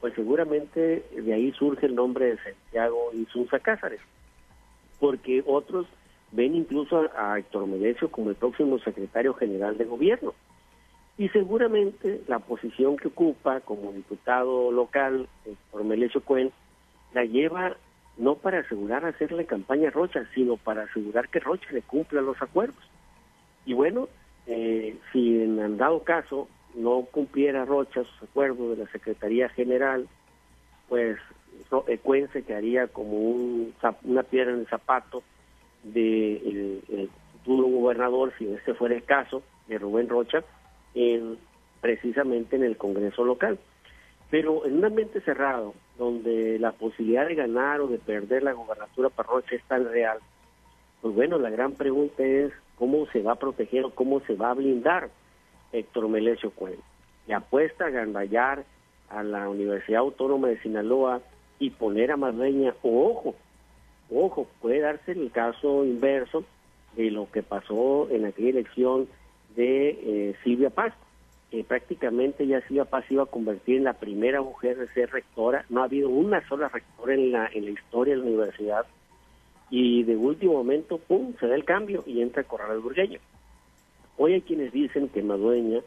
pues 0.00 0.14
seguramente 0.14 1.04
de 1.10 1.34
ahí 1.34 1.52
surge 1.52 1.86
el 1.86 1.94
nombre 1.94 2.26
de 2.26 2.38
Santiago 2.38 3.10
Insunza 3.12 3.58
Cázares, 3.58 4.00
porque 5.00 5.42
otros 5.46 5.86
ven 6.32 6.54
incluso 6.54 7.08
a, 7.16 7.38
Héctor 7.38 7.66
Melesio 7.66 8.10
como 8.10 8.30
el 8.30 8.36
próximo 8.36 8.78
secretario 8.78 9.34
general 9.34 9.78
de 9.78 9.84
gobierno. 9.84 10.34
Y 11.16 11.28
seguramente 11.30 12.22
la 12.28 12.38
posición 12.38 12.96
que 12.96 13.08
ocupa 13.08 13.60
como 13.60 13.92
diputado 13.92 14.70
local, 14.70 15.28
Héctor 15.44 15.84
Melesio 15.84 16.22
Cuen, 16.22 16.52
la 17.12 17.24
lleva 17.24 17.76
no 18.18 18.34
para 18.34 18.60
asegurar 18.60 19.04
hacerle 19.04 19.46
campaña 19.46 19.88
a 19.88 19.92
Rocha, 19.92 20.24
sino 20.34 20.56
para 20.56 20.82
asegurar 20.82 21.28
que 21.28 21.40
Rocha 21.40 21.68
le 21.70 21.82
cumpla 21.82 22.20
los 22.20 22.40
acuerdos. 22.42 22.82
Y 23.64 23.74
bueno, 23.74 24.08
eh, 24.46 24.96
si 25.12 25.42
en 25.42 25.76
dado 25.76 26.02
caso 26.02 26.48
no 26.74 27.02
cumpliera 27.10 27.64
Rocha 27.64 28.04
sus 28.04 28.22
acuerdos 28.22 28.76
de 28.76 28.84
la 28.84 28.90
Secretaría 28.90 29.48
General, 29.48 30.08
pues 30.88 31.18
eh, 31.86 31.98
Cuen 31.98 32.28
se 32.32 32.42
quedaría 32.42 32.88
como 32.88 33.12
un, 33.12 33.74
una 34.04 34.22
piedra 34.22 34.52
en 34.52 34.60
el 34.60 34.66
zapato 34.66 35.22
del 35.82 36.82
de 36.88 37.08
futuro 37.32 37.68
gobernador, 37.68 38.32
si 38.38 38.46
ese 38.46 38.74
fuera 38.74 38.94
el 38.94 39.04
caso, 39.04 39.42
de 39.68 39.78
Rubén 39.78 40.08
Rocha, 40.08 40.44
en, 40.94 41.38
precisamente 41.80 42.56
en 42.56 42.64
el 42.64 42.76
Congreso 42.76 43.24
local. 43.24 43.58
Pero 44.30 44.66
en 44.66 44.78
un 44.78 44.84
ambiente 44.84 45.20
cerrado, 45.20 45.74
donde 45.96 46.58
la 46.58 46.72
posibilidad 46.72 47.26
de 47.26 47.34
ganar 47.34 47.80
o 47.80 47.86
de 47.86 47.98
perder 47.98 48.42
la 48.42 48.52
gobernatura 48.52 49.08
para 49.08 49.28
Rocha 49.28 49.56
es 49.56 49.64
tan 49.64 49.90
real, 49.90 50.18
pues 51.00 51.14
bueno, 51.14 51.38
la 51.38 51.50
gran 51.50 51.72
pregunta 51.72 52.22
es 52.24 52.52
cómo 52.76 53.06
se 53.06 53.22
va 53.22 53.32
a 53.32 53.38
proteger 53.38 53.84
o 53.84 53.90
cómo 53.90 54.20
se 54.20 54.34
va 54.34 54.50
a 54.50 54.54
blindar 54.54 55.10
Héctor 55.72 56.08
Melesio 56.08 56.50
Cuen. 56.50 56.78
Le 57.26 57.34
apuesta 57.34 57.86
a 57.86 57.90
gandallar 57.90 58.64
a 59.10 59.22
la 59.22 59.48
Universidad 59.48 60.00
Autónoma 60.00 60.48
de 60.48 60.60
Sinaloa 60.60 61.20
y 61.58 61.70
poner 61.70 62.12
a 62.12 62.16
Madueña, 62.16 62.74
o 62.82 63.10
ojo, 63.10 63.34
ojo, 64.10 64.46
puede 64.60 64.80
darse 64.80 65.12
el 65.12 65.30
caso 65.30 65.84
inverso 65.84 66.44
de 66.96 67.10
lo 67.10 67.30
que 67.30 67.42
pasó 67.42 68.08
en 68.10 68.24
aquella 68.24 68.50
elección 68.50 69.08
de 69.56 69.88
eh, 69.90 70.36
Silvia 70.42 70.70
Paz, 70.70 70.94
que 71.50 71.64
prácticamente 71.64 72.46
ya 72.46 72.60
Silvia 72.62 72.84
Paz 72.84 73.04
iba 73.10 73.22
a 73.22 73.26
convertir 73.26 73.76
en 73.76 73.84
la 73.84 73.94
primera 73.94 74.42
mujer 74.42 74.76
de 74.78 74.88
ser 74.88 75.10
rectora, 75.10 75.64
no 75.68 75.80
ha 75.80 75.84
habido 75.84 76.08
una 76.08 76.46
sola 76.48 76.68
rectora 76.68 77.14
en 77.14 77.32
la, 77.32 77.48
en 77.52 77.64
la 77.64 77.70
historia 77.70 78.14
de 78.14 78.20
la 78.20 78.26
universidad, 78.26 78.86
y 79.70 80.02
de 80.04 80.16
último 80.16 80.54
momento, 80.54 80.98
¡pum!, 80.98 81.34
se 81.38 81.46
da 81.46 81.54
el 81.54 81.64
cambio 81.64 82.02
y 82.06 82.22
entra 82.22 82.44
Corrales 82.44 82.82
Burgueño. 82.82 83.20
Hoy 84.16 84.34
hay 84.34 84.40
quienes 84.40 84.72
dicen 84.72 85.08
que 85.08 85.22
Madueña 85.22 85.80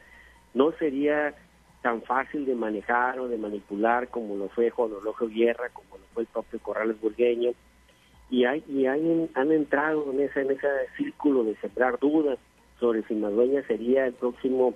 no 0.54 0.72
sería 0.74 1.34
tan 1.82 2.01
fácil 2.04 2.46
de 2.46 2.56
manejar 2.56 3.20
o 3.20 3.28
de 3.28 3.38
manipular 3.38 4.08
como 4.10 4.36
lo 4.36 4.50
fue 4.50 4.70
Juan 4.70 4.94
Orlogio 4.94 5.28
Guerra, 5.30 5.70
como 5.70 5.98
lo 5.98 6.04
fue 6.13 6.24
el 6.24 6.28
propio 6.28 6.60
Corrales 6.60 7.01
Burgueño, 7.01 7.51
y, 8.31 8.45
hay, 8.45 8.63
y 8.67 8.88
hay, 8.88 9.29
han 9.35 9.51
entrado 9.51 10.11
en 10.11 10.21
ese, 10.21 10.41
en 10.41 10.51
ese 10.51 10.67
círculo 10.97 11.43
de 11.43 11.55
sembrar 11.57 12.00
dudas 12.00 12.39
sobre 12.79 13.03
si 13.03 13.13
Madueña 13.13 13.61
sería 13.67 14.07
el 14.07 14.13
próximo 14.13 14.73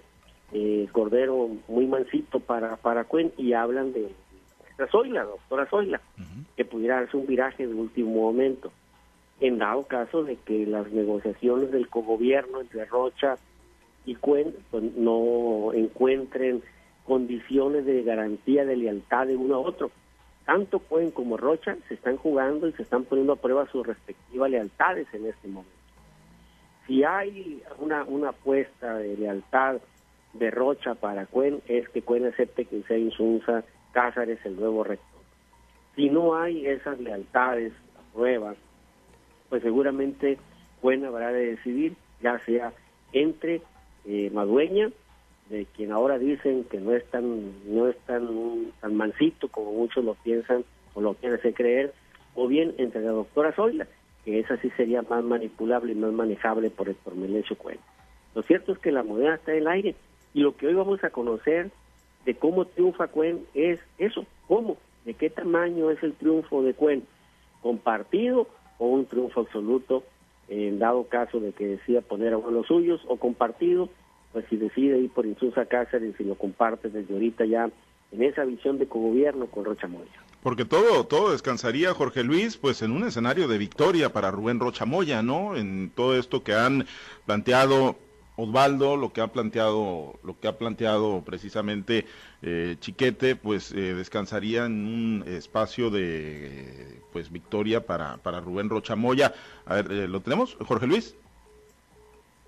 eh, 0.51 0.88
cordero 0.91 1.50
muy 1.67 1.88
mansito 1.88 2.39
para, 2.39 2.75
para 2.75 3.05
Cuen, 3.05 3.31
y 3.38 3.53
hablan 3.53 3.93
de 3.93 4.12
la 4.77 4.88
Zoila, 4.88 5.24
doctora 5.24 5.65
Zoila, 5.67 6.01
que 6.55 6.65
pudiera 6.65 6.97
darse 6.97 7.17
un 7.17 7.25
viraje 7.25 7.65
de 7.65 7.74
último 7.74 8.12
momento 8.12 8.71
en 9.39 9.57
dado 9.57 9.83
caso 9.83 10.24
de 10.24 10.38
que 10.38 10.65
las 10.65 10.91
negociaciones 10.91 11.71
del 11.71 11.89
cogobierno 11.89 12.62
entre 12.62 12.85
Rocha 12.85 13.35
y 14.05 14.15
Cuen 14.15 14.53
pues, 14.71 14.83
no 14.95 15.74
encuentren 15.74 16.62
condiciones 17.05 17.85
de 17.85 18.03
garantía 18.03 18.65
de 18.65 18.77
lealtad 18.77 19.27
de 19.27 19.35
uno 19.35 19.55
a 19.55 19.59
otro. 19.59 19.91
Tanto 20.46 20.80
Cuen 20.80 21.12
como 21.12 21.38
Rocha 21.38 21.75
se 21.88 21.96
están 21.96 22.18
jugando 22.18 22.68
y 22.68 22.74
se 22.74 22.84
están 22.84 23.04
poniendo 23.04 23.34
a 23.34 23.38
prueba 23.38 23.68
sus 23.72 23.86
respectivas 23.86 24.50
lealtades 24.50 25.08
en 25.14 25.25
este 25.25 25.48
momento. 25.48 25.72
Si 26.86 27.04
hay 27.04 27.64
una, 27.80 28.30
apuesta 28.30 28.98
de 28.98 29.18
lealtad 29.18 29.78
de 30.34 30.52
Rocha 30.52 30.94
para 30.94 31.25
Cuen, 31.25 31.62
es 31.68 31.90
que 31.90 32.04
Cuen 32.04 32.28
acepte 32.28 32.66
que 32.66 32.84
sea 32.84 32.98
Insunza 32.98 33.64
Cázares 33.92 34.40
el 34.46 34.58
nuevo 34.58 34.84
rector. 34.84 35.22
Si 35.96 36.10
no 36.10 36.36
hay 36.36 36.68
esas 36.68 37.00
lealtades 37.00 37.74
a 37.98 38.14
prueba, 38.14 38.54
pues 39.50 39.64
seguramente 39.64 40.38
Cuen 40.82 41.06
habrá 41.06 41.32
de 41.32 41.56
decidir, 41.56 41.96
ya 42.22 42.38
sea 42.46 42.72
entre 43.14 43.62
eh, 44.06 44.30
Madueña, 44.32 44.92
de 45.50 45.66
quien 45.66 45.92
ahora 45.92 46.18
dicen 46.18 46.64
que 46.66 46.80
no 46.80 46.94
es 46.94 47.06
tan 47.06 47.52
no 47.66 47.88
es 47.88 47.98
tan, 48.00 48.72
tan 48.82 48.96
mansito 48.96 49.48
como 49.48 49.74
muchos 49.74 50.04
lo 50.04 50.16
piensan 50.16 50.64
o 50.94 51.02
lo 51.02 51.14
quieren 51.14 51.38
hacer 51.38 51.54
creer, 51.54 51.94
o 52.34 52.48
bien 52.48 52.74
entre 52.78 53.02
la 53.02 53.12
doctora 53.12 53.52
Zoila, 53.52 53.88
que 54.24 54.40
esa 54.40 54.58
sí 54.58 54.70
sería 54.72 55.02
más 55.04 55.24
manipulable 55.24 55.92
y 55.92 55.96
más 55.96 56.14
manejable 56.14 56.70
por 56.70 56.90
el 56.90 56.96
por 56.96 57.16
Melencio 57.16 57.58
Cuen. 57.58 57.80
Lo 58.34 58.42
cierto 58.44 58.72
es 58.72 58.80
que 58.80 58.92
la 58.92 59.04
moneda 59.04 59.36
está 59.36 59.52
en 59.52 59.60
el 59.60 59.68
aire 59.68 59.96
y 60.34 60.40
lo 60.40 60.56
que 60.56 60.68
hoy 60.68 60.74
vamos 60.74 61.04
a 61.04 61.10
conocer 61.10 61.70
de 62.25 62.36
cómo 62.36 62.66
triunfa 62.66 63.08
Cuen 63.08 63.46
es 63.54 63.80
eso, 63.98 64.25
cómo, 64.48 64.78
de 65.06 65.14
qué 65.14 65.30
tamaño 65.30 65.92
es 65.92 66.02
el 66.02 66.14
triunfo 66.14 66.64
de 66.64 66.74
Cuen, 66.74 67.04
compartido 67.62 68.48
o 68.78 68.88
un 68.88 69.06
triunfo 69.06 69.42
absoluto 69.42 70.04
en 70.48 70.80
dado 70.80 71.06
caso 71.06 71.40
de 71.40 71.52
que 71.54 71.68
decida 71.68 72.02
poner 72.02 72.34
a 72.34 72.38
uno 72.38 72.48
de 72.48 72.54
los 72.54 72.68
suyos 72.68 73.02
o 73.08 73.18
compartido, 73.18 73.90
pues 74.36 74.48
si 74.50 74.58
decide 74.58 75.00
ir 75.00 75.10
por 75.12 75.25
Insusa 75.25 75.65
Cáceres 75.65 76.13
y 76.20 76.25
lo 76.25 76.36
comparte 76.36 76.89
desde 76.89 77.13
ahorita 77.13 77.46
ya 77.46 77.70
en 78.12 78.22
esa 78.22 78.44
visión 78.44 78.77
de 78.77 78.86
cogobierno 78.86 79.46
con 79.46 79.63
Rocha 79.63 79.88
Moya. 79.88 80.12
Porque 80.44 80.65
todo, 80.65 81.06
todo 81.06 81.32
descansaría, 81.32 81.94
Jorge 81.94 82.22
Luis, 82.25 82.58
pues 82.58 82.82
en 82.82 82.92
un 82.92 83.08
escenario 83.08 83.48
de 83.48 83.58
victoria 83.58 84.12
para 84.12 84.32
Rubén 84.32 84.60
Rocha 84.60 84.84
Moya, 84.84 85.24
¿no? 85.24 85.56
En 85.56 85.89
todo 85.89 86.20
esto 86.20 86.44
que 86.44 86.54
han 86.54 86.86
planteado 87.25 87.96
Osvaldo, 88.36 88.98
lo 88.98 89.13
que 89.13 89.22
ha 89.22 89.27
planteado, 89.27 90.20
lo 90.22 90.38
que 90.38 90.50
ha 90.50 90.58
planteado 90.58 91.24
precisamente 91.25 92.06
eh, 92.42 92.75
Chiquete, 92.82 93.38
pues 93.38 93.72
eh, 93.72 93.94
descansaría 93.94 94.65
en 94.65 94.86
un 94.86 95.24
espacio 95.25 95.89
de 95.92 97.00
pues 97.13 97.32
victoria 97.32 97.86
para, 97.86 98.18
para 98.18 98.42
Rubén 98.42 98.70
Rochamoya. 98.70 99.34
A 99.65 99.75
ver, 99.75 99.92
eh, 99.94 100.08
¿lo 100.10 100.20
tenemos, 100.20 100.58
Jorge 100.60 100.88
Luis? 100.88 101.15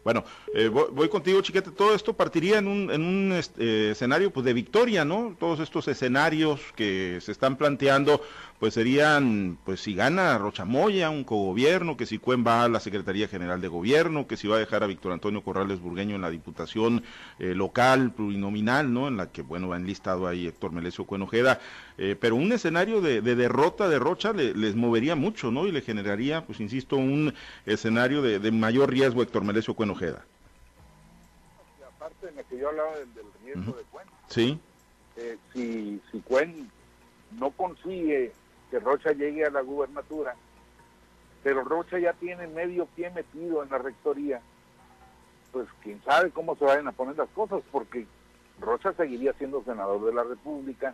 Bueno, 0.07 0.23
eh, 0.53 0.69
voy, 0.69 1.09
contigo, 1.09 1.41
chiquete. 1.41 1.71
Todo 1.71 1.93
esto 1.93 2.13
partiría 2.13 2.59
en 2.59 2.69
un, 2.69 2.89
en 2.89 3.01
un 3.01 3.33
este, 3.33 3.91
escenario 3.91 4.31
pues, 4.31 4.45
de 4.45 4.53
victoria, 4.53 5.03
¿no? 5.03 5.35
Todos 5.37 5.59
estos 5.59 5.85
escenarios 5.89 6.61
que 6.77 7.19
se 7.19 7.33
están 7.33 7.57
planteando, 7.57 8.21
pues 8.59 8.73
serían, 8.73 9.59
pues 9.65 9.81
si 9.81 9.93
gana 9.93 10.37
Rochamoya, 10.39 11.11
un 11.11 11.23
cogobierno, 11.23 11.95
que 11.95 12.07
si 12.07 12.17
Cuen 12.17 12.43
va 12.45 12.63
a 12.63 12.69
la 12.69 12.79
Secretaría 12.79 13.27
General 13.27 13.61
de 13.61 13.67
Gobierno, 13.67 14.25
que 14.25 14.35
si 14.35 14.47
va 14.47 14.55
a 14.55 14.59
dejar 14.59 14.83
a 14.83 14.87
Víctor 14.87 15.11
Antonio 15.11 15.43
Corrales 15.43 15.79
Burgueño 15.79 16.15
en 16.15 16.23
la 16.23 16.31
Diputación 16.31 17.03
eh, 17.37 17.53
local, 17.53 18.13
plurinominal, 18.13 18.91
¿no? 18.91 19.07
En 19.07 19.17
la 19.17 19.31
que, 19.31 19.43
bueno, 19.43 19.67
va 19.67 19.77
enlistado 19.77 20.27
ahí 20.27 20.47
Héctor 20.47 20.71
Melesio 20.71 21.05
Cuenojeda. 21.05 21.59
Eh, 21.99 22.15
pero 22.19 22.35
un 22.35 22.51
escenario 22.51 22.99
de, 22.99 23.21
derrota 23.21 23.89
de 23.89 23.99
Rocha 23.99 24.33
les 24.33 24.75
movería 24.75 25.15
mucho, 25.15 25.51
¿no? 25.51 25.67
Y 25.67 25.71
le 25.71 25.81
generaría, 25.81 26.43
pues 26.43 26.59
insisto, 26.59 26.97
un 26.97 27.35
escenario 27.67 28.23
de, 28.23 28.39
de 28.39 28.51
mayor 28.51 28.89
riesgo 28.89 29.21
Héctor 29.21 29.43
Melesio 29.43 29.75
Cuenojeda. 29.75 30.25
Y 31.79 31.83
aparte 31.83 32.29
en 32.29 32.43
que 32.43 32.57
yo 32.57 32.69
hablaba 32.69 32.91
del, 32.97 33.09
riesgo 33.45 33.77
de 33.77 33.83
Cuen. 33.83 34.07
Sí. 34.29 34.59
Eh, 35.17 35.37
si, 35.53 36.01
si 36.11 36.19
Cuen 36.21 36.71
no 37.37 37.51
consigue 37.51 38.31
que 38.77 38.85
Rocha 38.85 39.11
llegue 39.11 39.43
a 39.43 39.49
la 39.49 39.61
gubernatura, 39.61 40.35
pero 41.43 41.63
Rocha 41.63 41.97
ya 41.97 42.13
tiene 42.13 42.47
medio 42.47 42.85
pie 42.85 43.09
metido 43.09 43.63
en 43.63 43.69
la 43.69 43.79
rectoría, 43.79 44.41
pues 45.51 45.67
quién 45.81 46.01
sabe 46.03 46.29
cómo 46.29 46.55
se 46.55 46.65
vayan 46.65 46.87
a 46.87 46.91
poner 46.91 47.17
las 47.17 47.29
cosas, 47.29 47.61
porque 47.71 48.05
Rocha 48.59 48.93
seguiría 48.93 49.33
siendo 49.33 49.63
senador 49.63 50.05
de 50.05 50.13
la 50.13 50.23
República, 50.23 50.93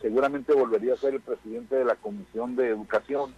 seguramente 0.00 0.54
volvería 0.54 0.94
a 0.94 0.96
ser 0.96 1.14
el 1.14 1.20
presidente 1.20 1.76
de 1.76 1.84
la 1.84 1.96
Comisión 1.96 2.56
de 2.56 2.68
Educación, 2.68 3.34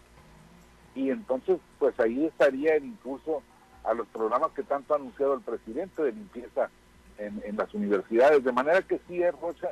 y 0.95 1.11
entonces 1.11 1.59
pues 1.79 1.99
ahí 1.99 2.27
estaría 2.27 2.77
el 2.77 2.85
impulso 2.85 3.43
a 3.85 3.93
los 3.93 4.07
programas 4.09 4.53
que 4.53 4.63
tanto 4.63 4.95
ha 4.95 4.99
anunciado 4.99 5.35
el 5.35 5.41
presidente 5.41 6.03
de 6.03 6.13
limpieza 6.13 6.71
en, 7.19 7.57
las 7.57 7.73
universidades. 7.75 8.45
De 8.45 8.53
manera 8.53 8.83
que 8.83 9.01
sí 9.07 9.23
es 9.23 9.35
Rocha 9.41 9.71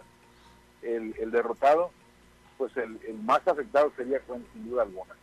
el, 0.82 1.30
derrotado, 1.30 1.90
pues 2.58 2.76
el, 2.76 2.98
más 3.22 3.46
afectado 3.46 3.92
sería 3.96 4.20
sin 4.26 4.70
duda 4.70 4.82
alguna. 4.82 5.14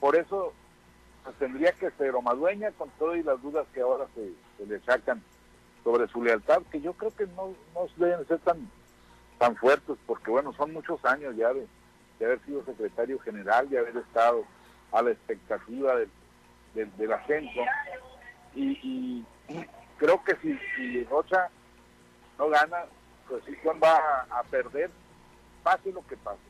Por 0.00 0.16
eso 0.16 0.52
pues, 1.24 1.36
tendría 1.36 1.72
que 1.72 1.90
ser 1.92 2.14
Omadueña 2.14 2.70
con 2.72 2.90
todas 2.98 3.24
las 3.24 3.40
dudas 3.42 3.66
que 3.72 3.80
ahora 3.80 4.06
se, 4.14 4.32
le 4.66 4.80
sacan 4.80 5.22
sobre 5.84 6.06
su 6.08 6.22
lealtad, 6.22 6.62
que 6.70 6.80
yo 6.80 6.92
creo 6.92 7.10
que 7.10 7.26
no, 7.26 7.54
no 7.74 7.86
deben 7.96 8.26
ser 8.28 8.38
tan, 8.40 8.68
tan 9.38 9.56
fuertes, 9.56 9.96
porque 10.06 10.30
bueno, 10.30 10.52
son 10.52 10.72
muchos 10.72 11.04
años 11.04 11.34
ya 11.36 11.52
de, 11.52 11.66
haber 12.24 12.40
sido 12.44 12.64
secretario 12.64 13.18
general, 13.18 13.68
de 13.68 13.78
haber 13.78 13.96
estado 13.96 14.44
a 14.92 15.02
la 15.02 15.10
expectativa 15.10 15.96
del, 15.96 16.10
del, 16.74 16.96
del 16.96 17.12
ascenso 17.12 17.62
y, 18.54 19.24
creo 19.98 20.22
que 20.24 20.36
si, 20.36 20.58
si, 20.76 21.04
Rocha 21.04 21.48
no 22.38 22.48
gana, 22.48 22.84
pues 23.28 23.42
sí 23.46 23.54
Juan 23.62 23.80
va 23.82 24.26
a, 24.30 24.42
perder, 24.44 24.90
pase 25.62 25.92
lo 25.92 26.06
que 26.06 26.16
pase. 26.16 26.40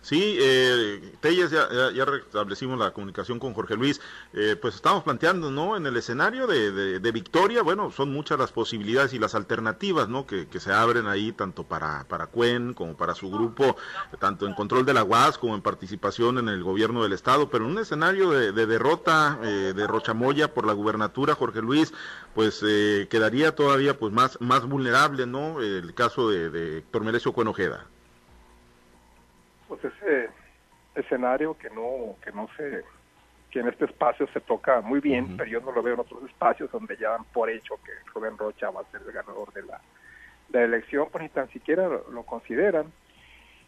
Sí, 0.00 0.36
eh, 0.38 1.16
Telles, 1.20 1.50
ya, 1.50 1.66
ya, 1.92 2.04
restablecimos 2.04 2.78
la 2.78 2.92
comunicación 2.92 3.40
con 3.40 3.52
Jorge 3.52 3.74
Luis, 3.74 4.00
eh, 4.32 4.54
pues 4.60 4.76
estamos 4.76 5.02
planteando, 5.02 5.50
¿no? 5.50 5.76
En 5.76 5.86
el 5.86 5.96
escenario 5.96 6.46
de, 6.46 7.00
de, 7.00 7.12
Victoria, 7.12 7.62
bueno, 7.62 7.90
son 7.90 8.12
muchas 8.12 8.38
las 8.38 8.52
posibilidades 8.52 9.12
y 9.12 9.18
las 9.18 9.34
alternativas, 9.34 10.08
¿no? 10.08 10.24
Que, 10.24 10.46
que, 10.46 10.60
se 10.60 10.72
abren 10.72 11.08
ahí 11.08 11.32
tanto 11.32 11.64
para, 11.64 12.04
para 12.04 12.26
Cuen 12.28 12.74
como 12.74 12.96
para 12.96 13.14
su 13.14 13.28
grupo, 13.28 13.76
tanto 14.20 14.46
en 14.46 14.54
control 14.54 14.86
de 14.86 14.94
la 14.94 15.02
UAS 15.02 15.38
como 15.38 15.54
en 15.56 15.62
participación 15.62 16.38
en 16.38 16.48
el 16.48 16.62
gobierno 16.62 17.02
del 17.02 17.12
Estado, 17.12 17.50
pero 17.50 17.64
en 17.64 17.72
un 17.72 17.78
escenario 17.78 18.30
de, 18.30 18.52
de 18.52 18.66
derrota 18.66 19.40
eh, 19.42 19.72
de 19.74 19.86
Rochamoya 19.86 20.54
por 20.54 20.66
la 20.66 20.74
gubernatura, 20.74 21.34
Jorge 21.34 21.60
Luis, 21.60 21.92
pues 22.34 22.62
eh, 22.64 23.08
quedaría 23.10 23.54
todavía 23.54 23.98
pues 23.98 24.12
más, 24.12 24.40
más 24.40 24.64
vulnerable, 24.66 25.26
¿no? 25.26 25.60
El 25.60 25.92
caso 25.94 26.30
de, 26.30 26.50
de 26.50 26.78
Héctor 26.78 27.02
Merecio 27.02 27.32
Cuenojeda 27.32 27.86
pues 29.76 29.92
ese 29.94 30.28
escenario 30.94 31.56
que 31.56 31.70
no 31.70 32.16
que 32.22 32.32
no 32.32 32.48
se 32.56 32.84
que 33.50 33.60
en 33.60 33.68
este 33.68 33.84
espacio 33.84 34.26
se 34.32 34.40
toca 34.40 34.80
muy 34.80 34.98
bien, 34.98 35.36
pero 35.36 35.48
yo 35.48 35.60
no 35.60 35.70
lo 35.70 35.80
veo 35.80 35.94
en 35.94 36.00
otros 36.00 36.24
espacios 36.24 36.72
donde 36.72 36.96
ya 36.96 37.10
dan 37.10 37.24
por 37.24 37.48
hecho 37.48 37.76
que 37.84 37.92
Rubén 38.12 38.36
Rocha 38.36 38.70
va 38.70 38.80
a 38.80 38.90
ser 38.90 39.00
el 39.06 39.12
ganador 39.12 39.52
de 39.52 39.62
la, 39.62 39.80
de 40.48 40.58
la 40.58 40.64
elección, 40.64 41.06
pues 41.12 41.22
ni 41.22 41.28
tan 41.28 41.48
siquiera 41.50 41.88
lo, 41.88 42.22
consideran. 42.24 42.86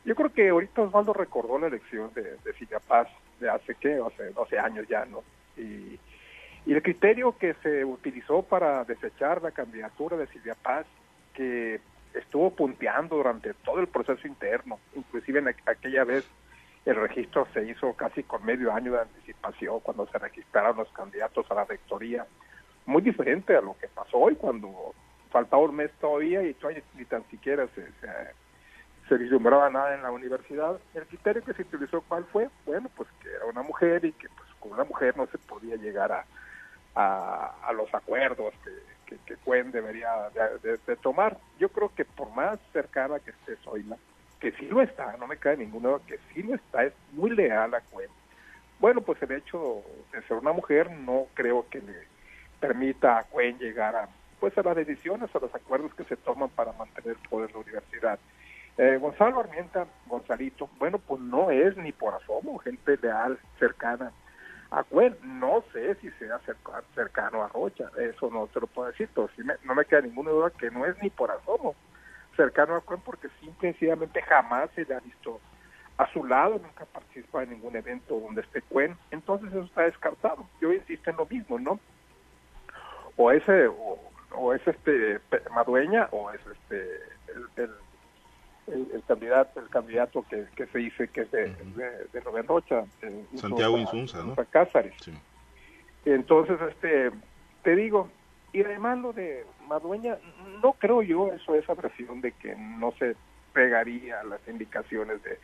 Yo 0.05 0.17
creo 0.17 0.33
que 0.33 0.49
ahorita 0.49 0.83
Osvaldo 0.83 1.13
recordó 1.13 1.57
la 1.61 1.69
elección 1.69 2.11
de, 2.15 2.37
de 2.45 2.53
Silvia 2.59 2.81
Paz 2.81 3.07
de 3.39 3.49
hace, 3.49 3.77
¿qué? 3.77 4.01
Hace 4.05 4.31
12 4.31 4.59
años 4.59 4.89
ya, 4.89 5.05
¿no? 5.05 5.23
Y, 5.57 6.01
y 6.67 6.73
el 6.73 6.83
criterio 6.83 7.39
que 7.39 7.55
se 7.63 7.85
utilizó 7.85 8.43
para 8.43 8.83
desechar 8.83 9.41
la 9.41 9.53
candidatura 9.53 10.17
de 10.17 10.27
Silvia 10.27 10.57
Paz, 10.61 10.85
que 11.33 11.81
estuvo 12.19 12.51
punteando 12.51 13.17
durante 13.17 13.55
todo 13.55 13.81
el 13.81 13.89
proceso 13.89 14.27
interno, 14.27 14.79
inclusive 14.95 15.39
en 15.39 15.49
aquella 15.49 16.05
vez 16.05 16.29
el 16.85 16.97
registro 16.97 17.47
se 17.53 17.65
hizo 17.65 17.93
casi 17.95 18.23
con 18.23 18.45
medio 18.45 18.73
año 18.73 18.93
de 18.93 19.01
anticipación 19.01 19.81
cuando 19.81 20.07
se 20.07 20.19
registraron 20.19 20.77
los 20.77 20.89
candidatos 20.93 21.51
a 21.51 21.55
la 21.55 21.65
rectoría, 21.65 22.27
muy 22.87 23.03
diferente 23.03 23.57
a 23.57 23.61
lo 23.61 23.77
que 23.79 23.89
pasó 23.89 24.19
hoy 24.19 24.37
cuando 24.37 24.95
faltaba 25.31 25.63
un 25.63 25.75
mes 25.75 25.91
todavía 26.01 26.43
y 26.45 26.55
todavía 26.55 26.83
ni 26.95 27.05
tan 27.05 27.29
siquiera 27.29 27.67
se, 27.75 27.85
se, 29.09 29.17
vislumbraba 29.17 29.69
nada 29.71 29.95
en 29.95 30.03
la 30.03 30.13
universidad. 30.13 30.79
El 30.95 31.07
criterio 31.07 31.45
que 31.45 31.55
se 31.55 31.63
utilizó, 31.63 32.01
¿cuál 32.03 32.25
fue? 32.27 32.49
Bueno, 32.65 32.89
pues 32.97 33.09
que 33.21 33.31
era 33.31 33.47
una 33.47 33.63
mujer 33.63 34.05
y 34.05 34.13
que 34.13 34.29
pues 34.29 34.49
con 34.61 34.73
una 34.73 34.85
mujer 34.85 35.17
no 35.17 35.27
se 35.27 35.39
podía 35.39 35.75
llegar 35.77 36.13
a, 36.13 36.25
a, 36.95 37.55
a 37.65 37.73
los 37.73 37.93
acuerdos 37.93 38.55
que 38.63 38.71
que, 39.07 39.17
que 39.27 39.37
Cuen 39.37 39.71
debería 39.71 40.11
de, 40.63 40.97
tomar. 40.97 41.39
Yo 41.59 41.69
creo 41.71 41.93
que 41.95 42.05
por 42.05 42.31
más 42.31 42.59
cercana 42.73 43.19
que 43.21 43.31
esté 43.31 43.57
Zoila, 43.65 43.97
que 44.41 44.53
sí 44.53 44.67
lo 44.67 44.83
está, 44.83 45.17
no 45.17 45.27
me 45.27 45.39
cae 45.39 45.57
ninguna 45.57 45.99
que 46.07 46.19
sí 46.33 46.43
lo 46.43 46.55
está, 46.55 46.85
es 46.85 46.93
muy 47.13 47.31
leal 47.31 47.75
a 47.75 47.81
Cuen. 47.81 48.11
Bueno, 48.79 49.01
pues 49.01 49.23
el 49.23 49.33
hecho 49.33 49.83
de 50.13 50.23
ser 50.23 50.37
una 50.37 50.53
mujer 50.53 50.91
no 50.91 51.27
creo 51.35 51.67
que 51.71 51.81
le 51.81 52.07
permita 52.61 53.19
a 53.19 53.25
Cuen 53.25 53.59
llegar 53.59 53.97
a 53.97 54.09
pues 54.41 54.57
a 54.59 54.63
las 54.63 54.77
decisiones, 54.77 55.35
a 55.35 55.39
los 55.39 55.55
acuerdos 55.55 55.95
que 55.95 56.05
se 56.05 56.17
toman 56.17 56.51
para 56.51 56.73
mantener 56.73 57.17
el 57.17 57.29
poder 57.29 57.49
de 57.49 57.55
la 57.55 57.61
universidad. 57.61 58.19
Eh, 58.77 58.99
Gonzalo 59.01 59.41
Armienta, 59.41 59.87
Gonzalito, 60.07 60.69
bueno, 60.79 60.99
pues 60.99 61.23
no 61.23 61.51
es 61.51 61.75
ni 61.79 61.93
por 61.93 62.13
asomo 62.13 62.59
gente 62.59 62.99
leal, 63.01 63.39
cercana 63.59 64.13
a 64.71 64.83
Cuen. 64.85 65.17
No 65.23 65.63
sé 65.73 65.95
si 65.97 66.11
sea 66.13 66.41
cercano 66.95 67.43
a 67.43 67.49
Rocha, 67.49 67.91
eso 67.99 68.31
no 68.31 68.47
te 68.49 68.61
lo 68.61 68.67
puedo 68.67 68.89
decir, 68.89 69.09
pero 69.15 69.29
sí 69.37 69.43
no 69.65 69.75
me 69.75 69.85
queda 69.85 70.03
ninguna 70.03 70.31
duda 70.31 70.51
que 70.51 70.71
no 70.71 70.87
es 70.87 71.01
ni 71.03 71.11
por 71.11 71.31
asomo 71.31 71.75
cercano 72.37 72.77
a 72.77 72.81
Cuen 72.81 73.01
porque 73.01 73.29
simplemente 73.41 74.23
jamás 74.23 74.71
se 74.75 74.85
le 74.85 74.95
ha 74.95 75.01
visto 75.01 75.41
a 75.97 76.07
su 76.13 76.25
lado, 76.25 76.61
nunca 76.63 76.85
participa 76.85 77.43
en 77.43 77.51
ningún 77.51 77.75
evento 77.75 78.21
donde 78.21 78.43
esté 78.43 78.61
Cuen, 78.63 78.97
entonces 79.11 79.49
eso 79.49 79.63
está 79.63 79.83
descartado. 79.83 80.47
Yo 80.61 80.73
insisto 80.73 81.11
en 81.11 81.17
lo 81.17 81.27
mismo, 81.27 81.59
¿no? 81.59 81.81
O 83.17 83.31
ese, 83.31 83.67
o, 83.67 84.55
es 84.55 84.67
este 84.69 85.21
Madueña, 85.55 86.09
o 86.11 86.31
es 86.31 86.41
este 86.47 87.01
el, 87.57 87.71
candidato 89.07 89.61
el 89.61 89.69
candidato 89.69 90.25
que, 90.29 90.47
que, 90.55 90.67
se 90.67 90.79
dice 90.79 91.09
que 91.09 91.23
es 91.23 91.31
de, 91.31 91.55
de, 92.13 92.21
Rubén 92.21 92.47
Rocha 92.47 92.85
Santiago 93.35 93.79
Insunza 93.79 94.23
¿no? 94.23 94.35
Cázares. 94.51 94.95
Entonces 96.05 96.59
este 96.69 97.11
te 97.63 97.77
digo 97.77 98.09
y 98.53 98.63
además 98.63 98.99
lo 98.99 99.13
de 99.13 99.45
Madueña 99.69 100.17
no 100.63 100.73
creo 100.75 101.03
yo 101.03 101.33
eso 101.33 101.55
esa 101.55 101.75
presión 101.75 102.21
de 102.21 102.33
que 102.33 102.55
no 102.57 102.93
se 102.99 103.17
pegaría 103.53 104.23
las 104.25 104.41
indicaciones 104.49 105.23
de 105.23 105.39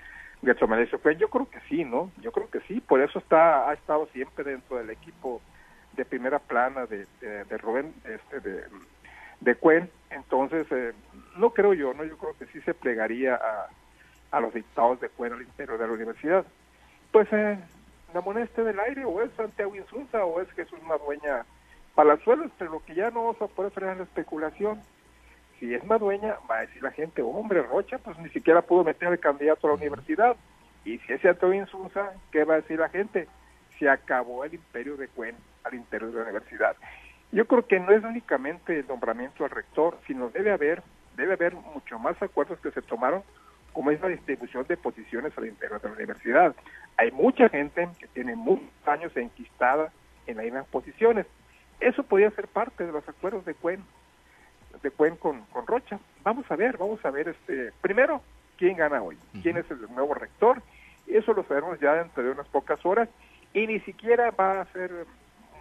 Getsomanesio 0.44 0.98
pues 0.98 1.18
yo 1.18 1.28
creo 1.28 1.48
que 1.48 1.60
sí 1.68 1.84
no 1.84 2.10
yo 2.20 2.32
creo 2.32 2.50
que 2.50 2.60
sí 2.60 2.80
por 2.80 3.00
eso 3.00 3.18
está 3.18 3.68
ha 3.68 3.74
estado 3.74 4.08
siempre 4.12 4.44
dentro 4.44 4.78
del 4.78 4.90
equipo 4.90 5.40
de 5.96 6.04
primera 6.04 6.38
plana 6.38 6.86
de, 6.86 7.06
de, 7.20 7.58
Rubén 7.58 7.92
este 8.04 8.40
de 8.40 8.64
de 9.42 9.54
Cuen 9.54 9.90
entonces 10.12 10.66
eh, 10.70 10.92
no 11.36 11.50
creo 11.50 11.72
yo, 11.74 11.94
no, 11.94 12.04
yo 12.04 12.16
creo 12.18 12.36
que 12.38 12.46
sí 12.46 12.60
se 12.62 12.74
plegaría 12.74 13.34
a, 13.34 13.68
a 14.30 14.40
los 14.40 14.52
dictados 14.52 15.00
de 15.00 15.08
fuera 15.08 15.34
al 15.34 15.42
interior 15.42 15.78
de 15.78 15.86
la 15.86 15.92
universidad. 15.92 16.44
Pues 17.10 17.28
eh, 17.32 17.58
la 18.12 18.20
moneda 18.20 18.44
esté 18.44 18.62
del 18.62 18.78
aire, 18.80 19.04
o 19.04 19.22
es 19.22 19.30
Santiago 19.32 19.74
Insulza, 19.74 20.24
o 20.24 20.40
es 20.40 20.50
Jesús 20.52 20.82
Madueña 20.82 21.44
Palazuelos, 21.94 22.50
pero 22.58 22.72
lo 22.72 22.84
que 22.84 22.94
ya 22.94 23.10
no 23.10 23.24
vamos 23.24 23.42
a 23.42 23.46
poder 23.46 23.72
frenar 23.72 23.96
la 23.96 24.04
especulación. 24.04 24.80
Si 25.58 25.74
es 25.74 25.84
Madueña, 25.84 26.36
va 26.50 26.58
a 26.58 26.60
decir 26.62 26.82
la 26.82 26.90
gente, 26.90 27.22
hombre, 27.22 27.62
Rocha, 27.62 27.98
pues 27.98 28.18
ni 28.18 28.28
siquiera 28.30 28.62
pudo 28.62 28.84
meter 28.84 29.08
al 29.08 29.18
candidato 29.18 29.66
a 29.66 29.70
la 29.70 29.76
universidad. 29.76 30.36
Y 30.84 30.98
si 30.98 31.12
es 31.12 31.20
Santiago 31.20 31.54
Insulza, 31.54 32.12
¿qué 32.32 32.44
va 32.44 32.54
a 32.54 32.60
decir 32.60 32.80
la 32.80 32.88
gente? 32.88 33.28
Se 33.78 33.88
acabó 33.88 34.44
el 34.44 34.54
imperio 34.54 34.96
de 34.96 35.08
Cuen 35.08 35.36
al 35.64 35.74
interior 35.74 36.10
de 36.10 36.16
la 36.18 36.24
universidad. 36.24 36.76
Yo 37.32 37.46
creo 37.46 37.66
que 37.66 37.80
no 37.80 37.90
es 37.92 38.04
únicamente 38.04 38.78
el 38.78 38.86
nombramiento 38.86 39.44
al 39.44 39.50
rector, 39.50 39.98
sino 40.06 40.28
debe 40.28 40.52
haber 40.52 40.82
debe 41.16 41.34
haber 41.34 41.54
mucho 41.54 41.98
más 41.98 42.20
acuerdos 42.22 42.58
que 42.60 42.70
se 42.70 42.82
tomaron, 42.82 43.22
como 43.72 43.90
es 43.90 44.00
la 44.00 44.08
distribución 44.08 44.66
de 44.68 44.76
posiciones 44.76 45.36
al 45.36 45.46
interior 45.46 45.80
de 45.80 45.88
la 45.88 45.94
universidad. 45.94 46.54
Hay 46.96 47.10
mucha 47.10 47.48
gente 47.48 47.88
que 47.98 48.06
tiene 48.08 48.36
muchos 48.36 48.68
años 48.86 49.16
enquistada 49.16 49.92
en 50.26 50.36
las 50.36 50.44
mismas 50.44 50.66
posiciones. 50.66 51.26
Eso 51.80 52.02
podría 52.02 52.30
ser 52.30 52.48
parte 52.48 52.86
de 52.86 52.92
los 52.92 53.06
acuerdos 53.08 53.44
de 53.44 53.54
Cuen, 53.54 53.82
de 54.82 54.90
Cuen 54.90 55.16
con, 55.16 55.42
con 55.46 55.66
Rocha. 55.66 55.98
Vamos 56.22 56.50
a 56.50 56.56
ver, 56.56 56.76
vamos 56.76 57.04
a 57.04 57.10
ver, 57.10 57.28
este, 57.28 57.72
primero, 57.80 58.22
quién 58.56 58.76
gana 58.76 59.02
hoy, 59.02 59.16
quién 59.42 59.56
es 59.56 59.70
el 59.70 59.80
nuevo 59.92 60.14
rector. 60.14 60.62
Eso 61.06 61.32
lo 61.32 61.42
sabemos 61.44 61.80
ya 61.80 61.94
dentro 61.94 62.22
de 62.22 62.30
unas 62.30 62.46
pocas 62.48 62.84
horas 62.84 63.08
y 63.52 63.66
ni 63.66 63.80
siquiera 63.80 64.30
va 64.30 64.60
a 64.60 64.66
ser 64.66 65.06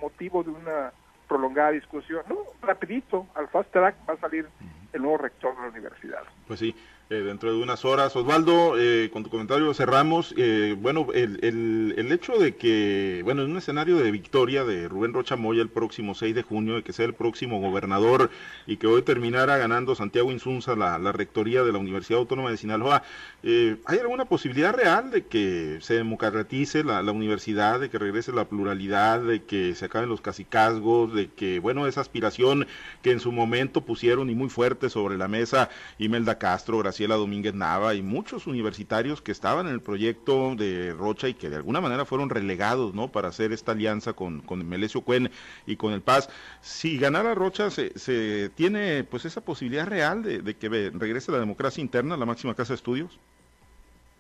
motivo 0.02 0.44
de 0.44 0.52
una 0.52 0.92
prolongada 1.32 1.72
discusión. 1.72 2.24
No, 2.28 2.40
rapidito, 2.62 3.28
al 3.36 3.48
fast 3.48 3.72
track 3.72 3.96
va 4.08 4.16
a 4.16 4.18
salir 4.18 4.46
el 4.92 5.02
nuevo 5.02 5.18
rector 5.18 5.56
de 5.56 5.62
la 5.62 5.70
universidad. 5.70 6.24
Pues 6.46 6.60
sí, 6.60 6.76
eh, 7.12 7.24
dentro 7.24 7.52
de 7.52 7.62
unas 7.62 7.84
horas. 7.84 8.16
Osvaldo, 8.16 8.80
eh, 8.80 9.10
con 9.12 9.24
tu 9.24 9.30
comentario 9.30 9.74
cerramos. 9.74 10.34
Eh, 10.38 10.78
bueno, 10.80 11.08
el, 11.14 11.40
el, 11.44 11.94
el, 11.98 12.10
hecho 12.10 12.38
de 12.38 12.56
que, 12.56 13.20
bueno, 13.26 13.42
en 13.42 13.52
un 13.52 13.58
escenario 13.58 13.98
de 13.98 14.12
victoria 14.12 14.64
de 14.64 14.88
Rubén 14.88 15.12
Rocha 15.12 15.36
Moya 15.36 15.62
el 15.62 15.68
próximo 15.68 16.16
6 16.16 16.34
de 16.34 16.44
junio, 16.44 16.76
de 16.76 16.84
que 16.84 16.94
sea 16.94 17.06
el 17.06 17.14
próximo 17.14 17.60
gobernador 17.60 18.32
y 18.66 18.78
que 18.78 18.88
hoy 18.88 19.02
terminara 19.02 19.58
ganando 19.58 19.94
Santiago 19.94 20.32
Insunza 20.32 20.78
la, 20.78 20.98
la 21.00 21.12
rectoría 21.12 21.64
de 21.64 21.74
la 21.74 21.80
Universidad 21.80 22.20
Autónoma 22.20 22.50
de 22.50 22.56
Sinaloa, 22.56 23.04
¿hay 23.44 23.98
alguna 24.00 24.24
posibilidad 24.24 24.74
real 24.74 25.12
de 25.12 25.26
que 25.26 25.80
se 25.82 25.96
democratice 25.96 26.86
la, 26.86 27.02
la, 27.04 27.12
universidad, 27.12 27.82
de 27.82 27.90
que 27.90 28.00
regrese 28.00 28.32
la 28.32 28.46
pluralidad, 28.46 29.20
de 29.20 29.44
que 29.44 29.76
se 29.76 29.84
acaben 29.84 30.08
los 30.08 30.22
casicazgos, 30.22 31.14
de 31.14 31.28
que, 31.28 31.60
bueno, 31.60 31.88
esa 31.88 32.00
aspiración 32.00 32.68
que 33.02 33.12
en 33.12 33.20
su 33.20 33.34
momento 33.34 33.82
pusieron 33.82 34.30
y 34.30 34.36
muy 34.36 34.48
fuerte 34.48 34.90
sobre 34.90 35.18
la 35.18 35.28
mesa 35.28 35.70
Imelda 35.98 36.38
Castro, 36.38 36.78
gracias 36.78 37.01
Graciela 37.02 37.16
Domínguez 37.16 37.56
Nava 37.56 37.96
y 37.96 38.04
muchos 38.04 38.46
universitarios 38.46 39.24
que 39.24 39.32
estaban 39.32 39.66
en 39.66 39.74
el 39.74 39.82
proyecto 39.82 40.54
de 40.56 40.94
Rocha 40.94 41.28
y 41.28 41.34
que 41.34 41.50
de 41.50 41.56
alguna 41.56 41.82
manera 41.82 42.06
fueron 42.06 42.30
relegados 42.30 42.94
¿no? 42.94 43.08
para 43.08 43.30
hacer 43.30 43.52
esta 43.54 43.72
alianza 43.72 44.14
con, 44.14 44.42
con 44.42 44.64
Melesio 44.70 45.02
Cuen 45.02 45.32
y 45.66 45.78
con 45.78 45.94
el 45.94 46.02
Paz. 46.02 46.30
Si 46.62 47.00
ganara 47.00 47.34
Rocha, 47.34 47.72
se, 47.72 47.98
se 47.98 48.50
tiene 48.50 49.04
pues 49.04 49.26
esa 49.26 49.42
posibilidad 49.42 49.88
real 49.88 50.22
de, 50.22 50.54
que 50.54 50.70
regrese 50.70 51.32
la 51.32 51.40
democracia 51.40 51.82
interna 51.82 52.14
a 52.14 52.18
la 52.20 52.28
máxima 52.28 52.54
casa 52.54 52.74
de 52.74 52.76
estudios. 52.76 53.18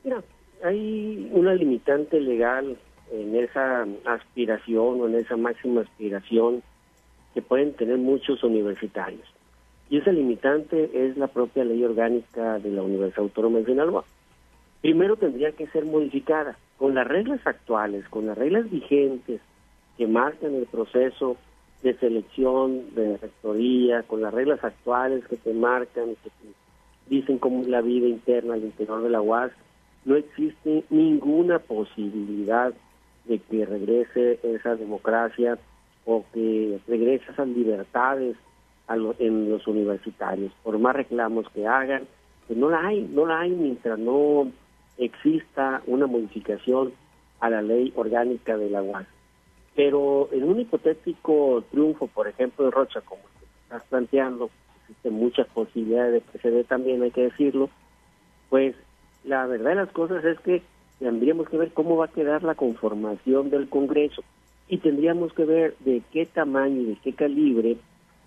Mira, 0.03 0.23
hay 0.63 1.29
una 1.31 1.53
limitante 1.53 2.19
legal 2.19 2.79
en 3.11 3.35
esa 3.35 3.85
aspiración 4.05 5.01
o 5.01 5.07
en 5.07 5.17
esa 5.17 5.37
máxima 5.37 5.81
aspiración 5.81 6.63
que 7.35 7.43
pueden 7.43 7.73
tener 7.73 7.99
muchos 7.99 8.43
universitarios. 8.43 9.30
Y 9.91 9.97
esa 9.97 10.13
limitante 10.13 10.89
es 10.93 11.17
la 11.17 11.27
propia 11.27 11.65
ley 11.65 11.83
orgánica 11.83 12.59
de 12.59 12.71
la 12.71 12.81
Universidad 12.81 13.23
Autónoma 13.23 13.59
de 13.59 13.65
Sinaloa. 13.65 14.05
Primero 14.79 15.17
tendría 15.17 15.51
que 15.51 15.67
ser 15.67 15.83
modificada 15.83 16.57
con 16.77 16.95
las 16.95 17.05
reglas 17.05 17.45
actuales, 17.45 18.07
con 18.07 18.25
las 18.25 18.37
reglas 18.37 18.71
vigentes 18.71 19.41
que 19.97 20.07
marcan 20.07 20.55
el 20.55 20.65
proceso 20.67 21.35
de 21.83 21.93
selección 21.95 22.95
de 22.95 23.17
rectoría, 23.17 24.03
con 24.03 24.21
las 24.21 24.33
reglas 24.33 24.63
actuales 24.63 25.27
que 25.27 25.35
te 25.35 25.53
marcan, 25.53 26.15
que 26.23 26.31
dicen 27.07 27.37
cómo 27.37 27.61
es 27.61 27.67
la 27.67 27.81
vida 27.81 28.07
interna 28.07 28.53
al 28.53 28.63
interior 28.63 29.03
de 29.03 29.09
la 29.09 29.21
UAS, 29.21 29.51
no 30.05 30.15
existe 30.15 30.85
ninguna 30.89 31.59
posibilidad 31.59 32.73
de 33.25 33.39
que 33.39 33.65
regrese 33.65 34.39
esa 34.41 34.77
democracia 34.77 35.59
o 36.05 36.23
que 36.33 36.79
regrese 36.87 37.29
esas 37.29 37.49
libertades 37.49 38.37
en 38.95 39.49
los 39.49 39.67
universitarios, 39.67 40.51
por 40.63 40.77
más 40.79 40.95
reclamos 40.95 41.47
que 41.49 41.67
hagan, 41.67 42.07
no 42.55 42.69
la 42.69 42.87
hay, 42.87 43.01
no 43.01 43.25
la 43.25 43.41
hay 43.41 43.51
mientras 43.51 43.97
no 43.97 44.51
exista 44.97 45.81
una 45.87 46.07
modificación 46.07 46.93
a 47.39 47.49
la 47.49 47.61
ley 47.61 47.91
orgánica 47.95 48.57
de 48.57 48.69
la 48.69 48.81
UAS. 48.81 49.07
Pero 49.75 50.29
en 50.31 50.43
un 50.43 50.59
hipotético 50.59 51.63
triunfo, 51.71 52.07
por 52.07 52.27
ejemplo, 52.27 52.65
de 52.65 52.71
Rocha, 52.71 53.01
como 53.01 53.21
estás 53.63 53.83
planteando, 53.89 54.49
existen 54.81 55.13
muchas 55.13 55.47
posibilidades 55.47 56.13
de 56.13 56.31
que 56.31 56.37
se 56.39 56.51
dé 56.51 56.63
también, 56.63 57.01
hay 57.01 57.11
que 57.11 57.23
decirlo, 57.23 57.69
pues 58.49 58.75
la 59.23 59.45
verdad 59.47 59.69
de 59.69 59.75
las 59.75 59.91
cosas 59.91 60.23
es 60.25 60.39
que 60.39 60.61
tendríamos 60.99 61.47
que 61.49 61.57
ver 61.57 61.71
cómo 61.71 61.95
va 61.97 62.05
a 62.05 62.11
quedar 62.11 62.43
la 62.43 62.55
conformación 62.55 63.49
del 63.49 63.69
Congreso 63.69 64.23
y 64.67 64.77
tendríamos 64.77 65.33
que 65.33 65.45
ver 65.45 65.75
de 65.79 66.01
qué 66.11 66.25
tamaño 66.25 66.81
y 66.81 66.85
de 66.85 66.95
qué 66.97 67.13
calibre 67.13 67.77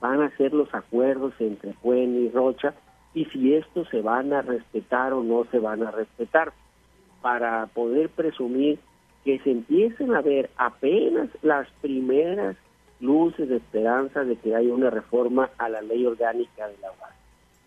van 0.01 0.23
a 0.23 0.31
ser 0.37 0.53
los 0.53 0.73
acuerdos 0.75 1.35
entre 1.39 1.73
Puen 1.75 2.25
y 2.25 2.31
Rocha 2.31 2.75
y 3.15 3.25
si 3.27 3.55
estos 3.55 3.89
se 3.89 4.03
van 4.03 4.33
a 4.33 4.43
respetar 4.43 5.13
o 5.13 5.23
no 5.23 5.45
se 5.51 5.59
van 5.59 5.83
a 5.83 5.91
respetar 5.91 6.53
para 7.23 7.67
poder 7.67 8.11
presumir 8.11 8.79
que 9.25 9.39
se 9.39 9.51
empiecen 9.51 10.15
a 10.15 10.21
ver 10.21 10.51
apenas 10.57 11.29
las 11.43 11.69
primeras 11.81 12.57
luces 13.01 13.49
de 13.49 13.57
esperanza 13.57 14.25
de 14.25 14.37
que 14.37 14.55
haya 14.55 14.73
una 14.73 14.91
reforma 14.91 15.51
a 15.59 15.69
la 15.69 15.81
ley 15.81 16.05
orgánica 16.05 16.69
de 16.69 16.77
la 16.79 16.89
UAS. 16.89 17.15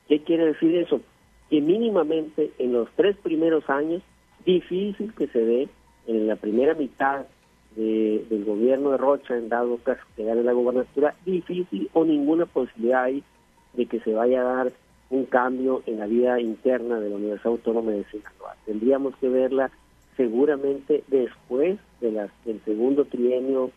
¿Qué 0.08 0.22
quiere 0.22 0.46
decir 0.46 0.76
eso? 0.76 1.02
Que 1.50 1.62
mínimamente 1.62 2.52
en 2.60 2.74
los 2.74 2.90
tres 2.96 3.18
primeros 3.18 3.70
años, 3.70 4.02
difícil 4.46 5.13
que 5.13 5.28
se 5.28 5.40
dé 5.40 5.70
en 6.08 6.28
la 6.28 6.36
primera 6.36 6.74
mitad 6.74 7.26
del 7.78 8.44
gobierno 8.44 8.92
de 8.92 8.98
Rocha, 8.98 9.38
en 9.38 9.50
dado 9.50 9.78
caso 9.78 10.02
que 10.16 10.24
gane 10.24 10.42
la 10.42 10.54
gobernatura, 10.54 11.13
difícil 11.26 11.90
o 11.94 12.04
ninguna 12.04 12.48
posibilidad 12.48 13.04
hay 13.04 13.24
de 13.74 13.86
que 13.86 14.00
se 14.00 14.13
vaya 14.13 14.42
a 14.42 14.56
dar 14.56 14.72
un 15.12 15.26
cambio 15.26 15.84
en 15.86 16.00
la 16.00 16.08
vida 16.08 16.42
interna 16.42 17.00
de 17.00 17.10
la 17.10 17.16
Universidad 17.18 17.52
Autónoma 17.52 17.92
de 17.92 18.04
Sinaloa. 18.06 18.56
Tendríamos 18.66 19.16
que 19.18 19.30
verla 19.30 19.70
seguramente 20.16 21.04
después 21.08 21.78
de 22.02 22.12
las, 22.12 22.32
del 22.46 22.60
segundo 22.66 23.06
trienio 23.06 23.70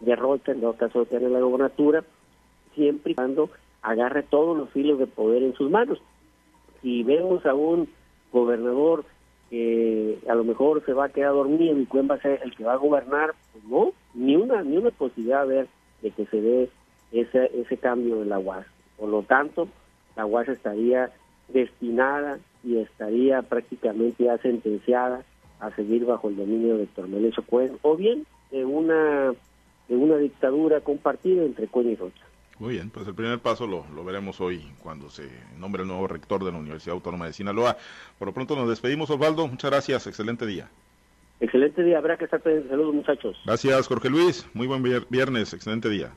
de 0.00 0.16
Rocha, 0.16 0.52
en 0.52 0.62
dado 0.62 0.72
caso 0.72 1.04
que 1.04 1.18
gane 1.18 1.28
la 1.28 1.40
gobernatura, 1.40 2.04
siempre 2.74 3.12
y 3.12 3.14
cuando 3.14 3.50
agarre 3.82 4.22
todos 4.22 4.56
los 4.56 4.70
filos 4.70 4.98
de 4.98 5.06
poder 5.06 5.42
en 5.42 5.54
sus 5.54 5.70
manos. 5.70 6.00
Si 6.80 7.02
vemos 7.02 7.44
a 7.44 7.54
un 7.54 7.86
gobernador 8.32 9.04
que 9.52 10.18
a 10.30 10.34
lo 10.34 10.44
mejor 10.44 10.82
se 10.86 10.94
va 10.94 11.04
a 11.04 11.08
quedar 11.10 11.32
dormido 11.32 11.78
y 11.78 11.84
quién 11.84 12.08
va 12.10 12.14
a 12.14 12.22
ser 12.22 12.40
el 12.42 12.56
que 12.56 12.64
va 12.64 12.72
a 12.72 12.76
gobernar, 12.76 13.34
pues 13.52 13.62
no, 13.64 13.92
ni 14.14 14.34
una 14.34 14.62
ni 14.62 14.78
una 14.78 14.90
posibilidad 14.90 15.46
de 15.46 15.54
ver 15.54 15.66
de 16.00 16.10
que 16.10 16.24
se 16.24 16.40
dé 16.40 16.70
ese, 17.12 17.50
ese 17.60 17.76
cambio 17.76 18.20
de 18.20 18.24
la 18.24 18.38
UAS. 18.38 18.64
Por 18.96 19.10
lo 19.10 19.22
tanto, 19.24 19.68
la 20.16 20.24
UAS 20.24 20.48
estaría 20.48 21.10
destinada 21.48 22.38
y 22.64 22.78
estaría 22.78 23.42
prácticamente 23.42 24.24
ya 24.24 24.38
sentenciada 24.38 25.22
a 25.60 25.70
seguir 25.72 26.06
bajo 26.06 26.30
el 26.30 26.36
dominio 26.36 26.78
de 26.78 26.86
Tormeleso 26.86 27.42
Cuen 27.42 27.72
o 27.82 27.94
bien 27.94 28.24
de 28.50 28.64
una 28.64 29.34
de 29.86 29.96
una 29.96 30.16
dictadura 30.16 30.80
compartida 30.80 31.44
entre 31.44 31.66
Cuen 31.66 31.90
y 31.90 31.96
Rocha. 31.96 32.24
Muy 32.58 32.74
bien, 32.74 32.90
pues 32.90 33.06
el 33.08 33.14
primer 33.14 33.38
paso 33.40 33.66
lo, 33.66 33.86
lo, 33.94 34.04
veremos 34.04 34.40
hoy 34.40 34.72
cuando 34.82 35.10
se 35.10 35.28
nombre 35.58 35.82
el 35.82 35.88
nuevo 35.88 36.06
rector 36.06 36.44
de 36.44 36.52
la 36.52 36.58
Universidad 36.58 36.94
Autónoma 36.94 37.26
de 37.26 37.32
Sinaloa. 37.32 37.76
Por 38.18 38.28
lo 38.28 38.34
pronto 38.34 38.54
nos 38.54 38.68
despedimos, 38.68 39.10
Osvaldo. 39.10 39.48
Muchas 39.48 39.70
gracias, 39.70 40.06
excelente 40.06 40.46
día. 40.46 40.68
Excelente 41.40 41.82
día, 41.82 41.98
habrá 41.98 42.16
que 42.16 42.24
estar 42.24 42.40
pendientes. 42.40 42.70
Saludos, 42.70 42.94
muchachos. 42.94 43.36
Gracias, 43.44 43.88
Jorge 43.88 44.08
Luis. 44.08 44.46
Muy 44.54 44.68
buen 44.68 44.82
viernes, 45.08 45.52
excelente 45.52 45.88
día. 45.88 46.12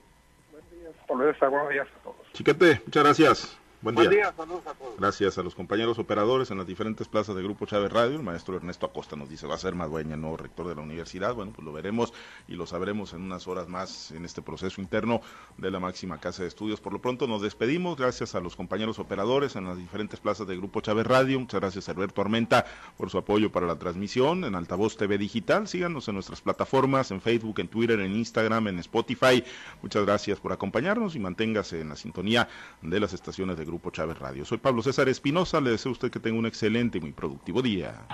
Buen 1.08 1.19
día, 1.19 1.50
buenos 1.50 1.69
días 1.69 1.88
a 1.88 2.04
todos. 2.04 2.17
Chiquete, 2.34 2.82
muchas 2.86 3.04
gracias. 3.04 3.64
Buen 3.86 4.10
día. 4.10 4.34
saludos 4.36 4.65
a 4.65 4.74
todos. 4.74 4.98
Gracias 4.98 5.38
a 5.38 5.43
los 5.43 5.54
compañeros 5.54 6.00
operadores 6.00 6.50
en 6.50 6.58
las 6.58 6.65
diferentes 6.65 7.08
plazas 7.08 7.36
de 7.36 7.43
Grupo 7.43 7.67
Chávez 7.67 7.91
Radio. 7.91 8.15
El 8.15 8.24
maestro 8.24 8.56
Ernesto 8.56 8.88
Acosta 8.88 9.15
nos 9.15 9.30
dice, 9.30 9.45
va 9.45 9.54
a 9.54 9.60
ser 9.60 9.76
Madueña, 9.76 10.17
nuevo 10.17 10.38
rector 10.38 10.67
de 10.67 10.74
la 10.74 10.82
universidad. 10.82 11.36
Bueno, 11.36 11.52
pues 11.54 11.63
lo 11.63 11.71
veremos 11.71 12.12
y 12.48 12.56
lo 12.56 12.65
sabremos 12.65 13.13
en 13.13 13.21
unas 13.21 13.48
horas 13.48 13.67
más 13.67 14.10
en 14.10 14.26
este 14.26 14.41
proceso 14.41 14.82
interno 14.82 15.21
de 15.60 15.69
la 15.69 15.80
máxima 15.80 16.19
casa 16.19 16.41
de 16.41 16.48
estudios. 16.48 16.82
Por 16.82 16.93
lo 16.93 17.00
pronto 17.00 17.28
nos 17.28 17.43
despedimos. 17.43 17.95
Gracias 17.95 18.34
a 18.34 18.39
los 18.39 18.56
compañeros 18.56 18.98
operadores 18.98 19.56
en 19.56 19.65
las 19.65 19.78
diferentes 19.78 20.19
plazas 20.19 20.48
de 20.48 20.58
Grupo 20.58 20.82
Chávez 20.82 21.06
Radio. 21.06 21.39
Muchas 21.39 21.62
gracias 21.62 21.88
a 21.88 21.91
Alberto 21.91 22.21
Armenta 22.21 22.65
por 22.98 23.12
su 23.12 23.19
apoyo 23.19 23.52
para 23.52 23.67
la 23.67 23.78
transmisión 23.78 24.45
en 24.45 24.56
Altavoz 24.56 24.98
TV 24.98 25.19
Digital. 25.19 25.67
Síganos 25.67 26.08
en 26.08 26.15
nuestras 26.15 26.41
plataformas, 26.41 27.12
en 27.12 27.21
Facebook, 27.21 27.60
en 27.60 27.67
Twitter, 27.67 28.00
en 28.00 28.15
Instagram, 28.15 28.67
en 28.67 28.80
Spotify. 28.80 29.43
Muchas 29.84 30.04
gracias 30.04 30.39
por 30.39 30.54
acompañarnos 30.54 31.15
y 31.15 31.19
manténgase 31.19 31.82
en 31.82 31.89
la 31.89 31.95
sintonía 31.95 32.50
de 32.82 33.00
las 33.00 33.13
estaciones 33.13 33.58
de 33.58 33.75
Grupo 33.76 33.92
Chávez 33.92 34.18
Radio. 34.20 34.46
Soy 34.46 34.58
Pablo 34.58 34.82
César 34.82 35.10
Espinosa, 35.10 35.60
le 35.60 35.72
deseo 35.72 35.90
a 35.90 35.94
usted 35.94 36.10
que 36.10 36.22
tenga 36.22 36.40
un 36.40 36.46
excelente 36.46 36.98
y 36.98 37.02
muy 37.02 37.12
productivo 37.12 37.62
día. 37.62 38.08